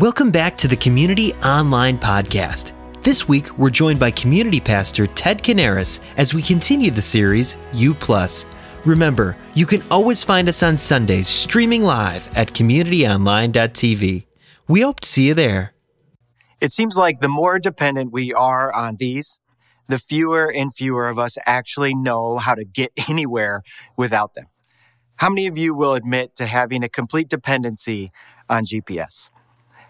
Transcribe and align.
Welcome 0.00 0.32
back 0.32 0.56
to 0.56 0.66
the 0.66 0.74
Community 0.74 1.34
Online 1.34 1.96
Podcast. 1.96 2.72
This 3.04 3.28
week, 3.28 3.56
we're 3.56 3.70
joined 3.70 4.00
by 4.00 4.10
community 4.10 4.58
pastor 4.58 5.06
Ted 5.06 5.40
Canaris 5.40 6.00
as 6.16 6.34
we 6.34 6.42
continue 6.42 6.90
the 6.90 7.00
series 7.00 7.56
U 7.74 7.94
Plus. 7.94 8.44
Remember, 8.84 9.36
you 9.54 9.66
can 9.66 9.84
always 9.92 10.24
find 10.24 10.48
us 10.48 10.64
on 10.64 10.78
Sundays 10.78 11.28
streaming 11.28 11.84
live 11.84 12.28
at 12.36 12.52
communityonline.tv. 12.52 14.24
We 14.66 14.80
hope 14.80 14.98
to 14.98 15.08
see 15.08 15.28
you 15.28 15.34
there. 15.34 15.74
It 16.60 16.72
seems 16.72 16.96
like 16.96 17.20
the 17.20 17.28
more 17.28 17.60
dependent 17.60 18.10
we 18.10 18.34
are 18.34 18.74
on 18.74 18.96
these, 18.96 19.38
the 19.86 20.00
fewer 20.00 20.50
and 20.52 20.74
fewer 20.74 21.08
of 21.08 21.20
us 21.20 21.38
actually 21.46 21.94
know 21.94 22.38
how 22.38 22.56
to 22.56 22.64
get 22.64 22.90
anywhere 23.08 23.62
without 23.96 24.34
them. 24.34 24.46
How 25.18 25.30
many 25.30 25.46
of 25.46 25.56
you 25.56 25.72
will 25.72 25.94
admit 25.94 26.34
to 26.34 26.46
having 26.46 26.82
a 26.82 26.88
complete 26.88 27.28
dependency 27.28 28.10
on 28.50 28.64
GPS? 28.64 29.30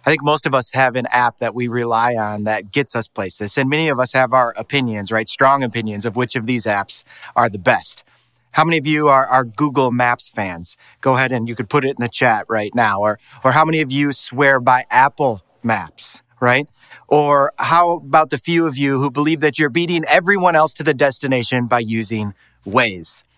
I 0.07 0.11
think 0.11 0.23
most 0.23 0.45
of 0.45 0.55
us 0.55 0.71
have 0.73 0.97
an 0.97 1.07
app 1.07 1.39
that 1.39 1.55
we 1.55 1.67
rely 1.67 2.15
on 2.15 2.45
that 2.45 2.71
gets 2.71 2.95
us 2.95 3.09
places. 3.09 3.57
And 3.57 3.71
many 3.71 3.89
of 3.89 3.99
us 3.99 4.13
have 4.13 4.35
our 4.35 4.53
opinions, 4.57 5.11
right? 5.11 5.29
Strong 5.29 5.63
opinions 5.63 6.05
of 6.05 6.15
which 6.15 6.37
of 6.37 6.47
these 6.47 6.67
apps 6.67 7.05
are 7.35 7.49
the 7.49 7.59
best. 7.59 8.05
How 8.53 8.65
many 8.65 8.77
of 8.77 8.87
you 8.87 9.09
are, 9.09 9.27
are 9.27 9.45
Google 9.45 9.91
Maps 9.91 10.29
fans? 10.29 10.77
Go 11.01 11.17
ahead 11.17 11.33
and 11.33 11.49
you 11.49 11.57
could 11.57 11.71
put 11.71 11.85
it 11.87 11.97
in 11.99 12.01
the 12.01 12.09
chat 12.09 12.45
right 12.51 12.73
now. 12.75 13.01
Or, 13.01 13.19
or 13.43 13.53
how 13.53 13.65
many 13.65 13.81
of 13.81 13.91
you 13.91 14.13
swear 14.13 14.61
by 14.61 14.85
Apple 14.91 15.43
Maps, 15.63 16.23
right? 16.39 16.69
Or 17.09 17.53
how 17.59 17.97
about 17.97 18.29
the 18.29 18.39
few 18.39 18.67
of 18.67 18.77
you 18.77 19.01
who 19.01 19.11
believe 19.11 19.41
that 19.41 19.59
you're 19.59 19.71
beating 19.71 20.05
everyone 20.07 20.55
else 20.55 20.75
to 20.75 20.83
the 20.83 20.95
destination 20.95 21.67
by 21.67 21.81
using 21.81 22.35
Waze? 22.67 23.23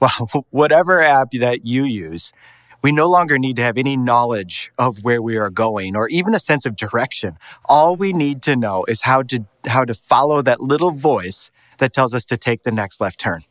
Well, 0.00 0.44
whatever 0.50 1.00
app 1.00 1.32
that 1.32 1.66
you 1.66 1.82
use, 1.82 2.32
we 2.82 2.92
no 2.92 3.08
longer 3.08 3.38
need 3.38 3.56
to 3.56 3.62
have 3.62 3.76
any 3.76 3.96
knowledge 3.96 4.70
of 4.78 5.02
where 5.02 5.20
we 5.20 5.36
are 5.36 5.50
going 5.50 5.96
or 5.96 6.08
even 6.08 6.34
a 6.34 6.38
sense 6.38 6.64
of 6.64 6.76
direction. 6.76 7.36
All 7.64 7.96
we 7.96 8.12
need 8.12 8.42
to 8.42 8.56
know 8.56 8.84
is 8.86 9.02
how 9.02 9.22
to, 9.24 9.46
how 9.66 9.84
to 9.84 9.94
follow 9.94 10.42
that 10.42 10.60
little 10.60 10.90
voice 10.90 11.50
that 11.78 11.92
tells 11.92 12.14
us 12.14 12.24
to 12.26 12.36
take 12.36 12.62
the 12.62 12.72
next 12.72 13.00
left 13.00 13.18
turn. 13.18 13.44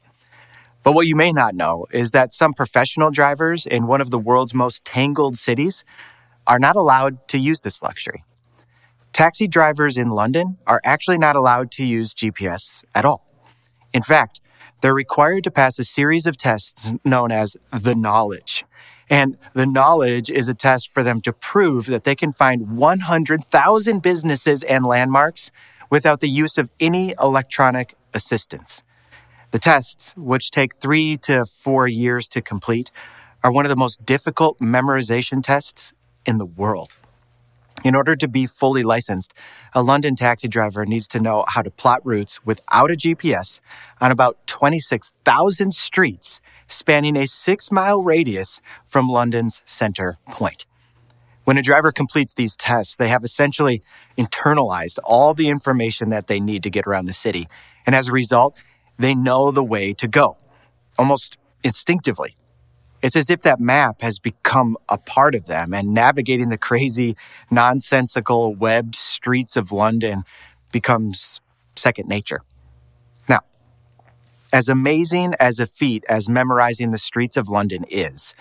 But 0.83 0.93
what 0.93 1.07
you 1.07 1.15
may 1.15 1.33
not 1.33 1.55
know 1.55 1.85
is 1.91 2.11
that 2.11 2.33
some 2.33 2.53
professional 2.53 3.11
drivers 3.11 3.65
in 3.65 3.87
one 3.87 3.99
of 3.99 4.09
the 4.09 4.19
world's 4.19 4.53
most 4.53 4.85
tangled 4.85 5.37
cities 5.37 5.83
are 6.45 6.59
not 6.59 6.77
allowed 6.77 7.27
to 7.29 7.37
use 7.37 7.61
this 7.61 7.81
luxury. 7.81 8.23
Taxi 9.11 9.47
drivers 9.47 9.97
in 9.97 10.09
London 10.11 10.57
are 10.65 10.79
actually 10.85 11.17
not 11.17 11.35
allowed 11.35 11.71
to 11.71 11.83
use 11.83 12.13
GPS 12.13 12.85
at 12.95 13.03
all. 13.03 13.25
In 13.93 14.03
fact, 14.03 14.39
they're 14.81 14.93
required 14.93 15.43
to 15.45 15.51
pass 15.51 15.79
a 15.79 15.83
series 15.83 16.27
of 16.27 16.37
tests 16.37 16.93
known 17.03 17.31
as 17.31 17.57
the 17.71 17.95
knowledge. 17.95 18.63
And 19.09 19.37
the 19.53 19.65
knowledge 19.65 20.29
is 20.29 20.49
a 20.49 20.53
test 20.53 20.93
for 20.93 21.01
them 21.03 21.21
to 21.21 21.33
prove 21.33 21.85
that 21.85 22.03
they 22.03 22.15
can 22.15 22.31
find 22.31 22.77
100,000 22.77 24.01
businesses 24.01 24.63
and 24.63 24.85
landmarks 24.85 25.49
without 25.89 26.19
the 26.19 26.29
use 26.29 26.57
of 26.57 26.69
any 26.79 27.13
electronic 27.21 27.95
assistance. 28.13 28.83
The 29.51 29.59
tests, 29.59 30.13
which 30.17 30.51
take 30.51 30.75
three 30.77 31.15
to 31.17 31.45
four 31.45 31.87
years 31.87 32.27
to 32.29 32.41
complete, 32.41 32.91
are 33.43 33.51
one 33.51 33.65
of 33.65 33.69
the 33.69 33.77
most 33.77 34.05
difficult 34.05 34.59
memorization 34.59 35.41
tests 35.41 35.93
in 36.25 36.37
the 36.37 36.45
world. 36.45 36.97
In 37.83 37.95
order 37.95 38.15
to 38.15 38.27
be 38.27 38.45
fully 38.47 38.83
licensed, 38.83 39.33
a 39.73 39.83
London 39.83 40.15
taxi 40.15 40.47
driver 40.47 40.85
needs 40.85 41.07
to 41.09 41.19
know 41.19 41.45
how 41.47 41.61
to 41.61 41.69
plot 41.69 42.01
routes 42.03 42.43
without 42.43 42.91
a 42.91 42.95
GPS 42.95 43.59
on 44.01 44.11
about 44.11 44.45
26,000 44.47 45.73
streets 45.73 46.41
spanning 46.67 47.15
a 47.15 47.27
six 47.27 47.71
mile 47.71 48.01
radius 48.01 48.61
from 48.87 49.09
London's 49.09 49.61
center 49.65 50.17
point. 50.27 50.65
When 51.45 51.57
a 51.57 51.61
driver 51.61 51.91
completes 51.91 52.33
these 52.33 52.57
tests, 52.57 52.95
they 52.95 53.07
have 53.07 53.23
essentially 53.23 53.81
internalized 54.17 54.99
all 55.03 55.33
the 55.33 55.47
information 55.47 56.09
that 56.09 56.27
they 56.27 56.41
need 56.41 56.61
to 56.63 56.69
get 56.69 56.85
around 56.85 57.05
the 57.05 57.13
city. 57.13 57.47
And 57.85 57.95
as 57.95 58.09
a 58.09 58.11
result, 58.11 58.57
they 58.99 59.15
know 59.15 59.51
the 59.51 59.63
way 59.63 59.93
to 59.93 60.07
go 60.07 60.37
almost 60.97 61.37
instinctively. 61.63 62.35
It's 63.01 63.15
as 63.15 63.29
if 63.29 63.43
that 63.43 63.59
map 63.59 64.01
has 64.01 64.19
become 64.19 64.75
a 64.89 64.97
part 64.97 65.35
of 65.35 65.45
them 65.45 65.73
and 65.73 65.93
navigating 65.93 66.49
the 66.49 66.57
crazy, 66.57 67.15
nonsensical, 67.51 68.55
webbed 68.55 68.95
streets 68.95 69.55
of 69.55 69.71
London 69.71 70.23
becomes 70.71 71.39
second 71.75 72.09
nature. 72.09 72.41
As 74.53 74.69
amazing 74.69 75.33
as 75.39 75.59
a 75.59 75.67
feat 75.67 76.05
as 76.07 76.29
memorizing 76.29 76.91
the 76.91 76.97
streets 76.97 77.35
of 77.35 77.49
London 77.49 77.83
is, 77.89 78.33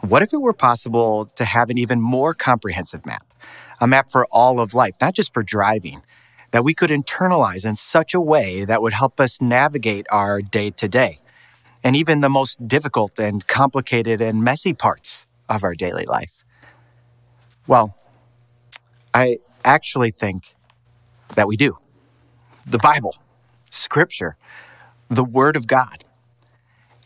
what 0.00 0.22
if 0.22 0.32
it 0.32 0.40
were 0.40 0.52
possible 0.52 1.26
to 1.26 1.44
have 1.44 1.68
an 1.68 1.78
even 1.78 2.00
more 2.00 2.32
comprehensive 2.32 3.04
map? 3.04 3.26
A 3.80 3.88
map 3.88 4.10
for 4.10 4.26
all 4.30 4.60
of 4.60 4.72
life, 4.72 4.94
not 5.00 5.14
just 5.14 5.34
for 5.34 5.42
driving, 5.42 6.02
that 6.52 6.62
we 6.62 6.74
could 6.74 6.90
internalize 6.90 7.66
in 7.66 7.74
such 7.74 8.14
a 8.14 8.20
way 8.20 8.64
that 8.64 8.82
would 8.82 8.92
help 8.92 9.18
us 9.18 9.40
navigate 9.40 10.06
our 10.10 10.40
day 10.40 10.70
to 10.70 10.86
day 10.86 11.18
and 11.82 11.96
even 11.96 12.20
the 12.20 12.28
most 12.28 12.68
difficult 12.68 13.18
and 13.18 13.46
complicated 13.48 14.20
and 14.20 14.44
messy 14.44 14.72
parts 14.72 15.26
of 15.48 15.64
our 15.64 15.74
daily 15.74 16.04
life? 16.04 16.44
Well, 17.66 17.96
I 19.12 19.38
actually 19.64 20.12
think 20.12 20.54
that 21.34 21.48
we 21.48 21.56
do. 21.56 21.78
The 22.64 22.78
Bible, 22.78 23.16
Scripture, 23.70 24.36
the 25.14 25.24
Word 25.24 25.56
of 25.56 25.66
God. 25.66 26.04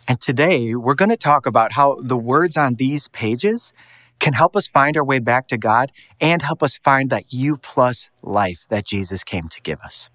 And 0.06 0.20
today 0.20 0.76
we're 0.76 0.94
going 0.94 1.08
to 1.08 1.16
talk 1.16 1.44
about 1.44 1.72
how 1.72 1.96
the 2.00 2.16
words 2.16 2.56
on 2.56 2.76
these 2.76 3.08
pages 3.08 3.72
can 4.20 4.32
help 4.32 4.54
us 4.54 4.68
find 4.68 4.96
our 4.96 5.04
way 5.04 5.18
back 5.18 5.48
to 5.48 5.58
God 5.58 5.90
and 6.20 6.40
help 6.40 6.62
us 6.62 6.78
find 6.78 7.10
that 7.10 7.32
U 7.32 7.56
plus 7.56 8.08
life 8.22 8.64
that 8.68 8.86
Jesus 8.86 9.24
came 9.24 9.48
to 9.48 9.60
give 9.60 9.80
us. 9.80 10.08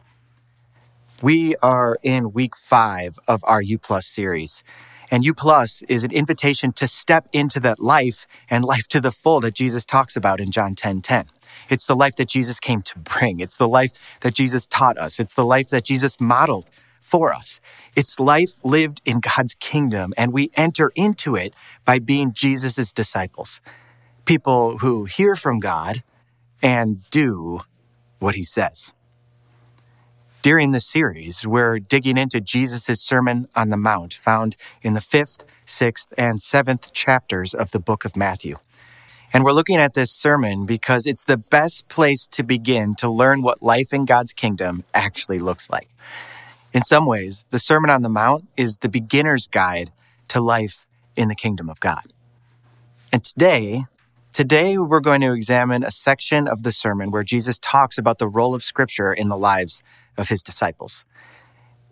We 1.22 1.56
are 1.58 2.00
in 2.02 2.32
week 2.32 2.56
five 2.56 3.20
of 3.28 3.44
our 3.44 3.62
U 3.62 3.78
Plus 3.78 4.08
series. 4.08 4.64
And 5.12 5.26
U 5.26 5.34
Plus 5.34 5.84
is 5.90 6.06
an 6.06 6.12
invitation 6.12 6.72
to 6.74 6.88
step 6.88 7.28
into 7.34 7.60
that 7.60 7.80
life 7.80 8.26
and 8.50 8.64
life 8.64 8.88
to 8.88 9.02
the 9.02 9.12
full 9.12 9.42
that 9.42 9.54
Jesus 9.54 9.86
talks 9.86 10.16
about 10.16 10.40
in 10.40 10.52
John 10.52 10.76
10 10.76 11.02
10. 11.02 11.26
It's 11.70 11.86
the 11.86 11.96
life 11.96 12.16
that 12.16 12.30
Jesus 12.30 12.60
came 12.60 12.82
to 12.84 12.98
bring. 12.98 13.40
It's 13.42 13.58
the 13.58 13.68
life 13.68 13.92
that 14.22 14.34
Jesus 14.34 14.66
taught 14.66 14.98
us. 14.98 15.20
It's 15.20 15.34
the 15.34 15.46
life 15.46 15.70
that 15.70 15.84
Jesus 15.84 16.20
modeled 16.20 16.70
for 17.02 17.34
us. 17.34 17.60
It's 17.96 18.20
life 18.20 18.54
lived 18.64 19.02
in 19.06 19.20
God's 19.20 19.56
kingdom, 19.56 20.14
and 20.18 20.32
we 20.32 20.50
enter 20.56 20.92
into 20.96 21.36
it 21.36 21.54
by 21.84 22.00
being 22.00 22.32
Jesus' 22.32 22.94
disciples. 22.94 23.60
People 24.26 24.78
who 24.78 25.06
hear 25.06 25.36
from 25.36 25.60
God 25.60 26.04
and 26.62 27.10
do 27.10 27.62
what 28.20 28.36
he 28.36 28.44
says. 28.44 28.94
During 30.42 30.72
this 30.72 30.88
series, 30.88 31.46
we're 31.46 31.80
digging 31.80 32.18
into 32.18 32.40
Jesus' 32.40 33.00
Sermon 33.02 33.48
on 33.56 33.70
the 33.70 33.78
Mount, 33.78 34.14
found 34.14 34.56
in 34.82 34.94
the 34.94 35.02
fifth, 35.02 35.44
sixth, 35.66 36.14
and 36.18 36.42
seventh 36.42 36.94
chapters 36.94 37.54
of 37.54 37.72
the 37.72 37.80
book 37.80 38.06
of 38.06 38.16
Matthew. 38.16 38.58
And 39.34 39.44
we're 39.44 39.54
looking 39.54 39.78
at 39.78 39.94
this 39.94 40.12
sermon 40.12 40.66
because 40.66 41.06
it's 41.06 41.24
the 41.24 41.38
best 41.38 41.88
place 41.88 42.28
to 42.30 42.44
begin 42.44 42.96
to 42.96 43.10
learn 43.10 43.42
what 43.42 43.62
life 43.62 43.94
in 43.94 44.06
God's 44.06 44.34
kingdom 44.34 44.84
actually 44.94 45.40
looks 45.40 45.70
like. 45.70 45.90
In 46.74 46.84
some 46.84 47.06
ways, 47.06 47.46
the 47.52 47.60
Sermon 47.60 47.90
on 47.90 48.02
the 48.02 48.10
Mount 48.10 48.48
is 48.56 48.78
the 48.78 48.90
beginner's 48.90 49.48
guide 49.48 49.92
to 50.30 50.40
life 50.40 50.86
in 51.16 51.28
the 51.28 51.36
kingdom 51.36 51.70
of 51.70 51.80
God. 51.80 52.14
And 53.12 53.24
today, 53.24 53.86
Today, 54.34 54.78
we're 54.78 55.02
going 55.02 55.20
to 55.22 55.34
examine 55.34 55.84
a 55.84 55.92
section 55.92 56.48
of 56.48 56.64
the 56.64 56.72
sermon 56.72 57.12
where 57.12 57.22
Jesus 57.22 57.60
talks 57.60 57.98
about 57.98 58.18
the 58.18 58.30
role 58.30 58.56
of 58.56 58.64
Scripture 58.64 59.12
in 59.12 59.28
the 59.28 59.38
lives 59.38 59.84
of 60.18 60.30
his 60.30 60.42
disciples. 60.42 61.04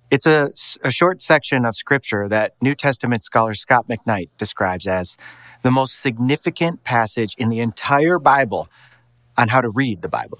It's 0.10 0.26
a, 0.26 0.54
a, 0.82 0.90
short 0.90 1.22
section 1.22 1.66
of 1.66 1.76
Scripture 1.76 2.30
that 2.30 2.56
New 2.62 2.76
Testament 2.76 3.26
scholar 3.26 3.54
Scot 3.56 3.90
McKnight 3.90 4.30
describes 4.38 4.88
as 4.88 5.18
the 5.64 5.70
most 5.70 6.00
significant 6.00 6.86
passage 6.86 7.36
in 7.38 7.50
the 7.50 7.60
entire 7.60 8.20
Bible 8.20 8.70
on 9.38 9.50
how 9.50 9.60
to 9.60 9.70
read 9.70 10.02
the 10.02 10.08
Bible. 10.08 10.40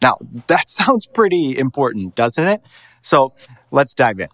Now, 0.00 0.18
that 0.46 0.68
sounds 0.68 1.06
pretty 1.06 1.58
important, 1.58 2.14
doesn't 2.14 2.46
it? 2.46 2.62
So 3.02 3.34
let's 3.70 3.94
dive 3.94 4.20
in. 4.20 4.28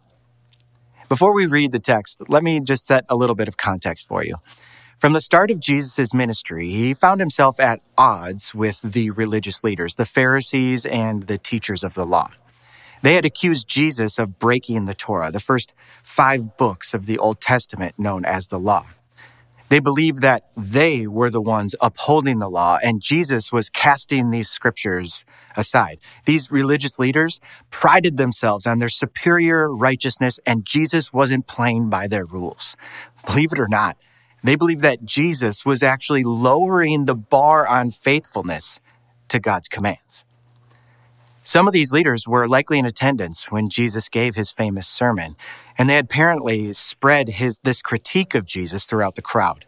Before 1.09 1.33
we 1.33 1.47
read 1.47 1.73
the 1.73 1.79
text, 1.79 2.21
let 2.29 2.43
me 2.43 2.61
just 2.61 2.87
set 2.87 3.05
a 3.09 3.17
little 3.17 3.35
bit 3.35 3.49
of 3.49 3.57
context 3.57 4.07
for 4.07 4.23
you. 4.23 4.37
From 4.99 5.13
the 5.13 5.21
start 5.21 5.51
of 5.51 5.61
Jesus' 5.61 6.13
ministry, 6.13 6.69
he 6.71 6.93
found 6.93 7.21
himself 7.21 7.59
at 7.61 7.81
odds 7.97 8.55
with 8.55 8.81
the 8.83 9.11
religious 9.11 9.63
leaders, 9.63 9.95
the 9.95 10.05
Pharisees 10.05 10.85
and 10.85 11.29
the 11.29 11.39
teachers 11.39 11.85
of 11.85 11.95
the 11.95 12.05
law. 12.05 12.31
They 13.03 13.15
had 13.15 13.25
accused 13.25 13.69
Jesus 13.69 14.19
of 14.19 14.39
breaking 14.39 14.87
the 14.87 14.95
Torah, 14.95 15.31
the 15.31 15.41
first 15.41 15.73
five 16.03 16.57
books 16.57 16.95
of 16.95 17.07
the 17.07 17.17
Old 17.17 17.41
Testament 17.41 17.97
known 17.97 18.25
as 18.25 18.49
the 18.49 18.59
law. 18.59 18.87
They 19.69 19.81
believed 19.81 20.23
that 20.23 20.45
they 20.57 21.07
were 21.07 21.31
the 21.31 21.43
ones 21.43 21.75
upholding 21.81 22.39
the 22.39 22.49
law 22.51 22.79
and 22.83 23.03
Jesus 23.03 23.53
was 23.53 23.71
casting 23.71 24.31
these 24.31 24.49
scriptures 24.49 25.25
aside. 25.57 25.99
These 26.25 26.51
religious 26.51 26.99
leaders 26.99 27.41
prided 27.71 28.17
themselves 28.17 28.67
on 28.67 28.79
their 28.79 28.89
superior 28.89 29.75
righteousness 29.75 30.41
and 30.47 30.65
Jesus 30.65 31.13
wasn't 31.13 31.47
playing 31.47 31.91
by 31.91 32.09
their 32.09 32.25
rules. 32.27 32.77
Believe 33.27 33.53
it 33.53 33.61
or 33.61 33.69
not, 33.69 33.97
They 34.45 34.57
believed 34.57 34.83
that 34.83 35.05
Jesus 35.05 35.65
was 35.65 35.83
actually 35.83 36.25
lowering 36.25 37.07
the 37.07 37.15
bar 37.17 37.67
on 37.67 37.91
faithfulness 37.91 38.81
to 39.29 39.41
God's 39.41 39.69
commands. 39.69 40.25
Some 41.49 41.67
of 41.67 41.73
these 41.73 41.93
leaders 41.93 42.29
were 42.29 42.47
likely 42.47 42.79
in 42.79 42.85
attendance 42.85 43.51
when 43.51 43.71
Jesus 43.71 44.11
gave 44.11 44.35
his 44.35 44.53
famous 44.53 44.87
sermon, 44.87 45.35
and 45.79 45.89
they 45.89 45.95
had 45.95 46.05
apparently 46.05 46.75
spread 46.75 47.31
his, 47.31 47.59
this 47.63 47.81
critique 47.81 48.35
of 48.35 48.45
Jesus 48.45 48.85
throughout 48.85 49.15
the 49.15 49.23
crowd. 49.23 49.65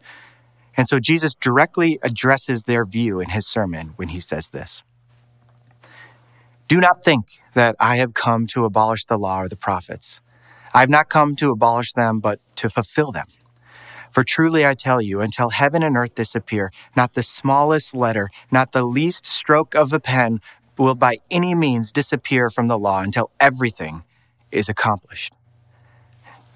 And 0.77 0.87
so 0.91 1.01
Jesus 1.01 1.35
directly 1.35 1.99
addresses 2.03 2.65
their 2.65 2.85
view 2.85 3.19
in 3.19 3.31
his 3.31 3.47
sermon 3.47 3.95
when 3.97 4.09
he 4.09 4.21
says 4.21 4.51
this 4.51 4.85
Do 6.69 6.81
not 6.81 7.03
think 7.03 7.41
that 7.55 7.77
I 7.81 7.97
have 7.97 8.13
come 8.13 8.47
to 8.49 8.67
abolish 8.67 9.07
the 9.07 9.17
law 9.17 9.41
or 9.41 9.49
the 9.49 9.57
prophets. 9.57 10.21
I 10.75 10.81
have 10.81 10.91
not 10.91 11.09
come 11.09 11.35
to 11.37 11.51
abolish 11.51 11.95
them, 11.95 12.21
but 12.21 12.41
to 12.57 12.69
fulfill 12.69 13.11
them. 13.11 13.29
For 14.11 14.25
truly 14.25 14.67
I 14.67 14.75
tell 14.75 15.01
you, 15.01 15.21
until 15.21 15.51
heaven 15.51 15.83
and 15.83 15.97
earth 15.97 16.15
disappear, 16.15 16.71
not 16.97 17.15
the 17.15 17.23
smallest 17.23 17.95
letter, 17.95 18.29
not 18.51 18.73
the 18.73 18.85
least 18.85 19.25
stroke 19.25 19.75
of 19.75 19.93
a 19.93 20.01
pen 20.01 20.41
will 20.79 20.95
by 20.95 21.19
any 21.31 21.55
means 21.55 21.93
disappear 21.93 22.51
from 22.51 22.69
the 22.69 22.79
law 22.79 23.03
until 23.03 23.31
everything 23.39 24.05
is 24.51 24.69
accomplished. 24.69 25.33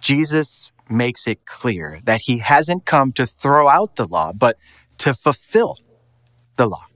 Jesus 0.00 0.72
makes 0.88 1.26
it 1.26 1.46
clear 1.46 1.98
that 2.04 2.22
he 2.22 2.38
hasn't 2.38 2.84
come 2.84 3.12
to 3.12 3.26
throw 3.26 3.68
out 3.68 3.96
the 3.96 4.06
law, 4.06 4.32
but 4.32 4.58
to 4.98 5.14
fulfill 5.14 5.78
the 6.56 6.66
law. 6.66 6.86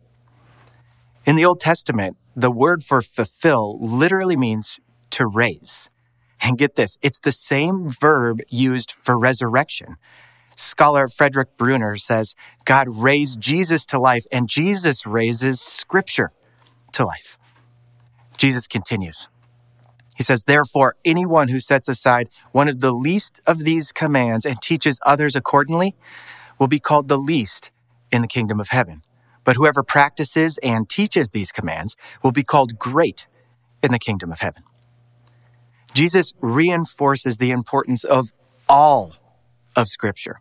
In 1.25 1.37
the 1.37 1.45
Old 1.45 1.61
Testament, 1.61 2.17
the 2.35 2.51
word 2.51 2.85
for 2.85 3.03
fulfill 3.03 3.79
literally 3.81 4.37
means 4.37 4.79
to 5.11 5.27
raise. 5.27 5.91
And 6.41 6.57
get 6.57 6.77
this, 6.77 6.99
it's 7.03 7.19
the 7.19 7.33
same 7.33 7.89
verb 7.89 8.41
used 8.49 8.93
for 8.93 9.19
resurrection. 9.19 9.97
Scholar 10.57 11.09
Frederick 11.09 11.57
Bruner 11.57 11.97
says 11.97 12.35
God 12.65 12.89
raised 12.89 13.41
Jesus 13.41 13.87
to 13.87 13.99
life, 13.99 14.25
and 14.31 14.49
Jesus 14.49 15.07
raises 15.07 15.61
Scripture 15.61 16.33
to 16.93 17.05
life. 17.05 17.39
Jesus 18.37 18.67
continues. 18.67 19.29
He 20.17 20.23
says, 20.23 20.45
Therefore, 20.45 20.97
anyone 21.05 21.49
who 21.49 21.61
sets 21.61 21.89
aside 21.89 22.29
one 22.53 22.69
of 22.69 22.81
the 22.81 22.93
least 22.93 23.41
of 23.47 23.61
these 23.61 23.93
commands 23.93 24.45
and 24.45 24.61
teaches 24.61 24.99
others 25.07 25.37
accordingly 25.37 25.95
will 26.59 26.67
be 26.67 26.81
called 26.81 27.09
the 27.09 27.19
least 27.19 27.71
in 28.11 28.23
the 28.23 28.29
kingdom 28.29 28.59
of 28.59 28.71
heaven. 28.71 29.03
But 29.45 29.57
whoever 29.57 29.83
practices 29.83 30.59
and 30.63 30.89
teaches 30.89 31.31
these 31.31 31.53
commands 31.53 31.97
will 32.23 32.33
be 32.33 32.43
called 32.43 32.79
great 32.79 33.29
in 33.83 33.93
the 33.93 33.99
kingdom 33.99 34.33
of 34.33 34.41
heaven. 34.41 34.65
Jesus 35.95 36.33
reinforces 36.41 37.39
the 37.39 37.51
importance 37.51 38.05
of 38.05 38.33
all 38.69 39.15
of 39.77 39.89
Scripture. 39.89 40.41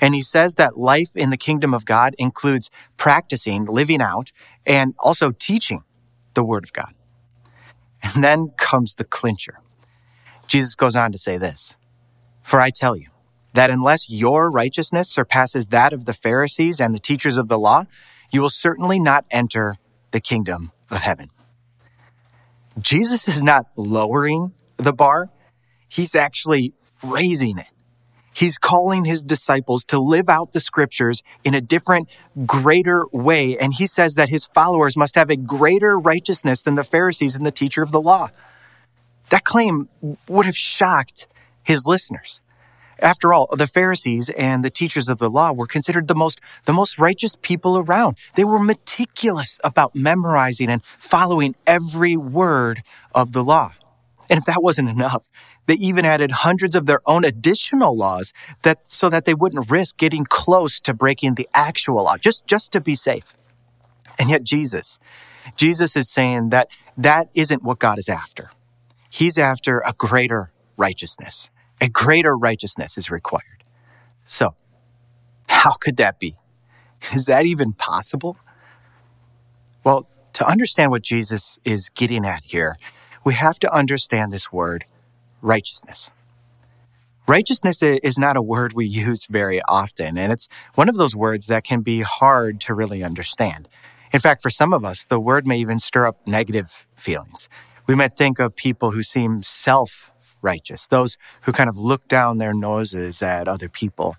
And 0.00 0.14
he 0.14 0.22
says 0.22 0.54
that 0.56 0.76
life 0.76 1.14
in 1.14 1.30
the 1.30 1.36
kingdom 1.36 1.72
of 1.72 1.84
God 1.84 2.14
includes 2.18 2.70
practicing, 2.96 3.64
living 3.64 4.00
out, 4.00 4.32
and 4.66 4.94
also 4.98 5.30
teaching 5.30 5.84
the 6.34 6.44
word 6.44 6.64
of 6.64 6.72
God. 6.72 6.92
And 8.02 8.22
then 8.22 8.50
comes 8.56 8.94
the 8.94 9.04
clincher. 9.04 9.60
Jesus 10.46 10.74
goes 10.74 10.96
on 10.96 11.12
to 11.12 11.18
say 11.18 11.38
this 11.38 11.76
For 12.42 12.60
I 12.60 12.70
tell 12.70 12.96
you 12.96 13.08
that 13.54 13.70
unless 13.70 14.10
your 14.10 14.50
righteousness 14.50 15.08
surpasses 15.08 15.68
that 15.68 15.92
of 15.92 16.04
the 16.04 16.12
Pharisees 16.12 16.80
and 16.80 16.94
the 16.94 16.98
teachers 16.98 17.36
of 17.36 17.48
the 17.48 17.58
law, 17.58 17.84
you 18.30 18.42
will 18.42 18.50
certainly 18.50 18.98
not 18.98 19.24
enter 19.30 19.76
the 20.10 20.20
kingdom 20.20 20.72
of 20.90 20.98
heaven. 20.98 21.30
Jesus 22.78 23.28
is 23.28 23.42
not 23.42 23.66
lowering 23.76 24.52
the 24.76 24.92
bar, 24.92 25.30
he's 25.88 26.14
actually 26.14 26.74
raising 27.02 27.58
it. 27.58 27.66
He's 28.34 28.58
calling 28.58 29.04
his 29.04 29.22
disciples 29.22 29.84
to 29.86 29.98
live 29.98 30.28
out 30.28 30.52
the 30.52 30.60
scriptures 30.60 31.22
in 31.44 31.54
a 31.54 31.60
different, 31.60 32.08
greater 32.44 33.06
way. 33.12 33.56
And 33.56 33.72
he 33.72 33.86
says 33.86 34.16
that 34.16 34.28
his 34.28 34.46
followers 34.46 34.96
must 34.96 35.14
have 35.14 35.30
a 35.30 35.36
greater 35.36 35.98
righteousness 35.98 36.62
than 36.62 36.74
the 36.74 36.82
Pharisees 36.84 37.36
and 37.36 37.46
the 37.46 37.52
teacher 37.52 37.80
of 37.80 37.92
the 37.92 38.00
law. 38.00 38.30
That 39.30 39.44
claim 39.44 39.88
would 40.28 40.46
have 40.46 40.56
shocked 40.56 41.28
his 41.62 41.86
listeners. 41.86 42.42
After 42.98 43.32
all, 43.32 43.48
the 43.56 43.66
Pharisees 43.66 44.30
and 44.36 44.64
the 44.64 44.70
teachers 44.70 45.08
of 45.08 45.18
the 45.18 45.30
law 45.30 45.52
were 45.52 45.66
considered 45.66 46.08
the 46.08 46.14
most, 46.14 46.40
the 46.64 46.72
most 46.72 46.98
righteous 46.98 47.36
people 47.40 47.78
around. 47.78 48.16
They 48.34 48.44
were 48.44 48.58
meticulous 48.58 49.58
about 49.62 49.94
memorizing 49.94 50.70
and 50.70 50.82
following 50.84 51.54
every 51.66 52.16
word 52.16 52.82
of 53.14 53.32
the 53.32 53.44
law. 53.44 53.72
And 54.30 54.38
if 54.38 54.44
that 54.46 54.62
wasn't 54.62 54.88
enough, 54.88 55.28
they 55.66 55.74
even 55.74 56.04
added 56.04 56.30
hundreds 56.30 56.74
of 56.74 56.86
their 56.86 57.00
own 57.06 57.24
additional 57.24 57.96
laws 57.96 58.32
that 58.62 58.90
so 58.90 59.08
that 59.08 59.24
they 59.24 59.34
wouldn't 59.34 59.70
risk 59.70 59.96
getting 59.96 60.24
close 60.24 60.80
to 60.80 60.94
breaking 60.94 61.34
the 61.34 61.48
actual 61.54 62.04
law, 62.04 62.16
just, 62.16 62.46
just 62.46 62.72
to 62.72 62.80
be 62.80 62.94
safe. 62.94 63.34
And 64.18 64.30
yet 64.30 64.44
Jesus, 64.44 64.98
Jesus 65.56 65.96
is 65.96 66.08
saying 66.08 66.50
that 66.50 66.70
that 66.96 67.28
isn't 67.34 67.62
what 67.62 67.78
God 67.78 67.98
is 67.98 68.08
after. 68.08 68.50
He's 69.10 69.38
after 69.38 69.82
a 69.86 69.92
greater 69.92 70.52
righteousness. 70.76 71.50
A 71.80 71.88
greater 71.88 72.36
righteousness 72.36 72.96
is 72.96 73.10
required. 73.10 73.64
So, 74.24 74.54
how 75.48 75.72
could 75.72 75.96
that 75.98 76.18
be? 76.18 76.34
Is 77.12 77.26
that 77.26 77.44
even 77.44 77.72
possible? 77.72 78.38
Well, 79.82 80.08
to 80.34 80.46
understand 80.48 80.90
what 80.90 81.02
Jesus 81.02 81.58
is 81.64 81.90
getting 81.90 82.24
at 82.24 82.42
here, 82.44 82.76
we 83.24 83.34
have 83.34 83.58
to 83.60 83.72
understand 83.72 84.32
this 84.32 84.52
word 84.52 84.84
righteousness. 85.44 86.10
Righteousness 87.26 87.82
is 87.82 88.18
not 88.18 88.36
a 88.36 88.42
word 88.42 88.72
we 88.72 88.86
use 89.06 89.26
very 89.26 89.60
often, 89.68 90.18
and 90.18 90.32
it's 90.32 90.48
one 90.74 90.88
of 90.88 90.96
those 90.96 91.14
words 91.14 91.46
that 91.46 91.64
can 91.64 91.82
be 91.82 92.00
hard 92.00 92.60
to 92.62 92.74
really 92.74 93.02
understand. 93.04 93.68
In 94.12 94.20
fact, 94.20 94.42
for 94.42 94.50
some 94.50 94.72
of 94.72 94.84
us, 94.84 95.04
the 95.04 95.20
word 95.20 95.46
may 95.46 95.58
even 95.58 95.78
stir 95.78 96.06
up 96.06 96.26
negative 96.26 96.86
feelings. 96.96 97.48
We 97.86 97.94
might 97.94 98.16
think 98.16 98.38
of 98.38 98.56
people 98.56 98.92
who 98.92 99.02
seem 99.02 99.42
self 99.42 100.10
righteous, 100.40 100.86
those 100.86 101.16
who 101.42 101.52
kind 101.52 101.70
of 101.70 101.78
look 101.78 102.06
down 102.06 102.38
their 102.38 102.54
noses 102.54 103.22
at 103.22 103.48
other 103.48 103.68
people. 103.68 104.16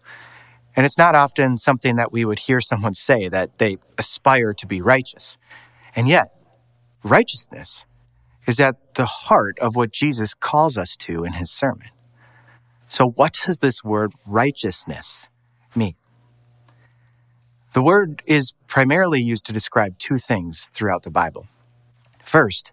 And 0.76 0.86
it's 0.86 0.98
not 0.98 1.16
often 1.16 1.58
something 1.58 1.96
that 1.96 2.12
we 2.12 2.26
would 2.26 2.40
hear 2.40 2.60
someone 2.60 2.94
say 2.94 3.30
that 3.30 3.60
they 3.60 3.78
aspire 3.98 4.54
to 4.56 4.68
be 4.68 4.82
righteous. 4.82 5.38
And 5.96 6.10
yet, 6.10 6.34
righteousness 7.04 7.86
is 8.48 8.60
at 8.60 8.96
the 8.96 9.06
heart 9.06 9.58
of 9.60 9.76
what 9.76 9.92
Jesus 9.92 10.34
calls 10.34 10.78
us 10.78 10.96
to 10.98 11.24
in 11.24 11.34
his 11.34 11.52
sermon. 11.52 11.90
So, 12.88 13.10
what 13.10 13.40
does 13.46 13.60
this 13.60 13.84
word 13.84 14.14
righteousness 14.26 15.28
mean? 15.76 15.96
The 17.74 17.82
word 17.82 18.22
is 18.26 18.54
primarily 18.68 19.22
used 19.22 19.46
to 19.48 19.54
describe 19.54 19.98
two 19.98 20.18
things 20.18 20.70
throughout 20.74 21.04
the 21.04 21.12
Bible. 21.12 21.48
First, 22.24 22.72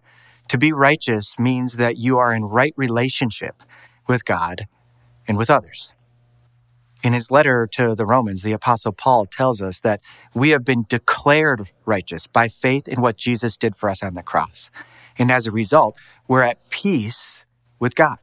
to 0.48 0.58
be 0.58 0.72
righteous 0.72 1.38
means 1.38 1.76
that 1.76 1.96
you 1.96 2.18
are 2.18 2.32
in 2.32 2.44
right 2.44 2.74
relationship 2.76 3.62
with 4.06 4.24
God 4.24 4.66
and 5.26 5.38
with 5.38 5.50
others. 5.50 5.94
In 7.02 7.14
his 7.14 7.30
letter 7.30 7.66
to 7.72 7.96
the 7.96 8.06
Romans, 8.06 8.42
the 8.42 8.52
Apostle 8.52 8.92
Paul 8.92 9.26
tells 9.26 9.60
us 9.60 9.80
that 9.80 10.00
we 10.34 10.50
have 10.50 10.64
been 10.64 10.84
declared 10.88 11.70
righteous 11.84 12.28
by 12.28 12.46
faith 12.46 12.86
in 12.86 13.00
what 13.00 13.16
Jesus 13.16 13.56
did 13.56 13.74
for 13.74 13.88
us 13.88 14.02
on 14.02 14.14
the 14.14 14.22
cross. 14.22 14.70
And 15.22 15.30
as 15.30 15.46
a 15.46 15.52
result, 15.52 15.94
we're 16.26 16.42
at 16.42 16.68
peace 16.68 17.44
with 17.78 17.94
God. 17.94 18.16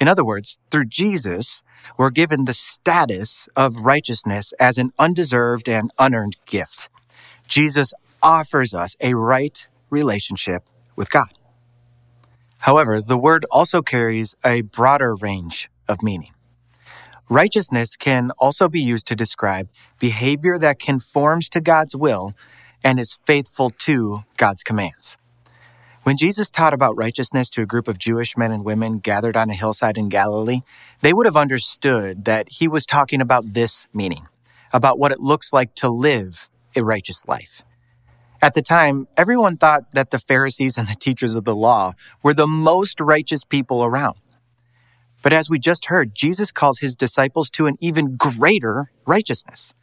In 0.00 0.08
other 0.08 0.24
words, 0.24 0.58
through 0.70 0.86
Jesus, 0.86 1.62
we're 1.98 2.08
given 2.08 2.46
the 2.46 2.54
status 2.54 3.46
of 3.54 3.76
righteousness 3.76 4.54
as 4.58 4.78
an 4.78 4.94
undeserved 4.98 5.68
and 5.68 5.90
unearned 5.98 6.38
gift. 6.46 6.88
Jesus 7.46 7.92
offers 8.22 8.72
us 8.72 8.96
a 9.02 9.12
right 9.12 9.66
relationship 9.90 10.64
with 10.96 11.10
God. 11.10 11.28
However, 12.60 13.02
the 13.02 13.18
word 13.18 13.44
also 13.50 13.82
carries 13.82 14.34
a 14.42 14.62
broader 14.62 15.14
range 15.14 15.68
of 15.86 16.02
meaning. 16.02 16.32
Righteousness 17.28 17.96
can 17.98 18.30
also 18.38 18.66
be 18.66 18.80
used 18.80 19.06
to 19.08 19.14
describe 19.14 19.68
behavior 19.98 20.56
that 20.56 20.78
conforms 20.78 21.50
to 21.50 21.60
God's 21.60 21.94
will 21.94 22.32
and 22.82 22.98
is 22.98 23.18
faithful 23.26 23.68
to 23.68 24.24
God's 24.38 24.62
commands. 24.62 25.18
When 26.06 26.16
Jesus 26.16 26.50
taught 26.50 26.72
about 26.72 26.96
righteousness 26.96 27.50
to 27.50 27.62
a 27.62 27.66
group 27.66 27.88
of 27.88 27.98
Jewish 27.98 28.36
men 28.36 28.52
and 28.52 28.64
women 28.64 29.00
gathered 29.00 29.36
on 29.36 29.50
a 29.50 29.54
hillside 29.54 29.98
in 29.98 30.08
Galilee, 30.08 30.60
they 31.00 31.12
would 31.12 31.26
have 31.26 31.36
understood 31.36 32.26
that 32.26 32.48
he 32.48 32.68
was 32.68 32.86
talking 32.86 33.20
about 33.20 33.54
this 33.54 33.88
meaning, 33.92 34.28
about 34.72 35.00
what 35.00 35.10
it 35.10 35.18
looks 35.18 35.52
like 35.52 35.74
to 35.74 35.88
live 35.88 36.48
a 36.76 36.84
righteous 36.84 37.26
life. 37.26 37.64
At 38.40 38.54
the 38.54 38.62
time, 38.62 39.08
everyone 39.16 39.56
thought 39.56 39.90
that 39.94 40.12
the 40.12 40.20
Pharisees 40.20 40.78
and 40.78 40.86
the 40.86 40.94
teachers 40.94 41.34
of 41.34 41.42
the 41.42 41.56
law 41.56 41.94
were 42.22 42.34
the 42.34 42.46
most 42.46 43.00
righteous 43.00 43.42
people 43.42 43.82
around. 43.82 44.20
But 45.24 45.32
as 45.32 45.50
we 45.50 45.58
just 45.58 45.86
heard, 45.86 46.14
Jesus 46.14 46.52
calls 46.52 46.78
his 46.78 46.94
disciples 46.94 47.50
to 47.50 47.66
an 47.66 47.74
even 47.80 48.12
greater 48.12 48.92
righteousness. 49.06 49.74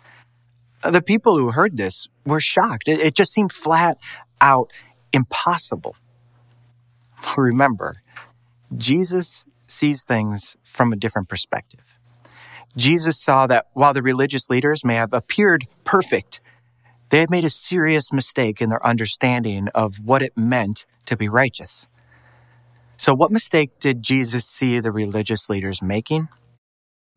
The 0.90 1.02
people 1.02 1.36
who 1.36 1.52
heard 1.52 1.76
this 1.76 2.08
were 2.26 2.40
shocked. 2.40 2.88
It, 2.88 3.14
just 3.14 3.34
seemed 3.34 3.52
flat 3.52 3.98
out 4.40 4.72
impossible. 5.12 5.98
Remember, 7.38 8.02
Jesus 8.76 9.46
sees 9.68 10.04
things 10.04 10.56
from 10.64 10.92
a 10.94 10.96
different 10.96 11.30
perspective. 11.30 11.98
Jesus 12.76 13.20
saw 13.20 13.46
that 13.48 13.68
while 13.74 13.94
the 13.94 14.02
religious 14.02 14.50
leaders 14.50 14.84
may 14.84 14.96
have 14.96 15.14
appeared 15.14 15.68
perfect, 15.84 16.42
they 17.10 17.20
had 17.20 17.30
made 17.30 17.44
a 17.44 17.50
serious 17.50 18.12
mistake 18.12 18.62
in 18.62 18.70
their 18.70 18.86
understanding 18.86 19.68
of 19.76 19.98
what 20.04 20.24
it 20.24 20.36
meant 20.36 20.86
to 21.06 21.16
be 21.16 21.30
righteous. 21.30 21.86
So, 22.98 23.14
what 23.14 23.32
mistake 23.32 23.80
did 23.80 24.02
Jesus 24.02 24.46
see 24.46 24.80
the 24.80 24.92
religious 24.92 25.50
leaders 25.50 25.82
making? 25.82 26.30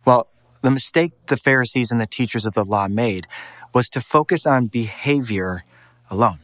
Well, 0.04 0.28
the 0.62 0.70
mistake 0.70 1.12
the 1.26 1.36
Pharisees 1.36 1.90
and 1.90 2.00
the 2.00 2.06
teachers 2.06 2.44
of 2.44 2.54
the 2.54 2.64
law 2.64 2.88
made 2.88 3.26
was 3.72 3.88
to 3.90 4.00
focus 4.00 4.46
on 4.46 4.66
behavior 4.66 5.64
alone. 6.10 6.40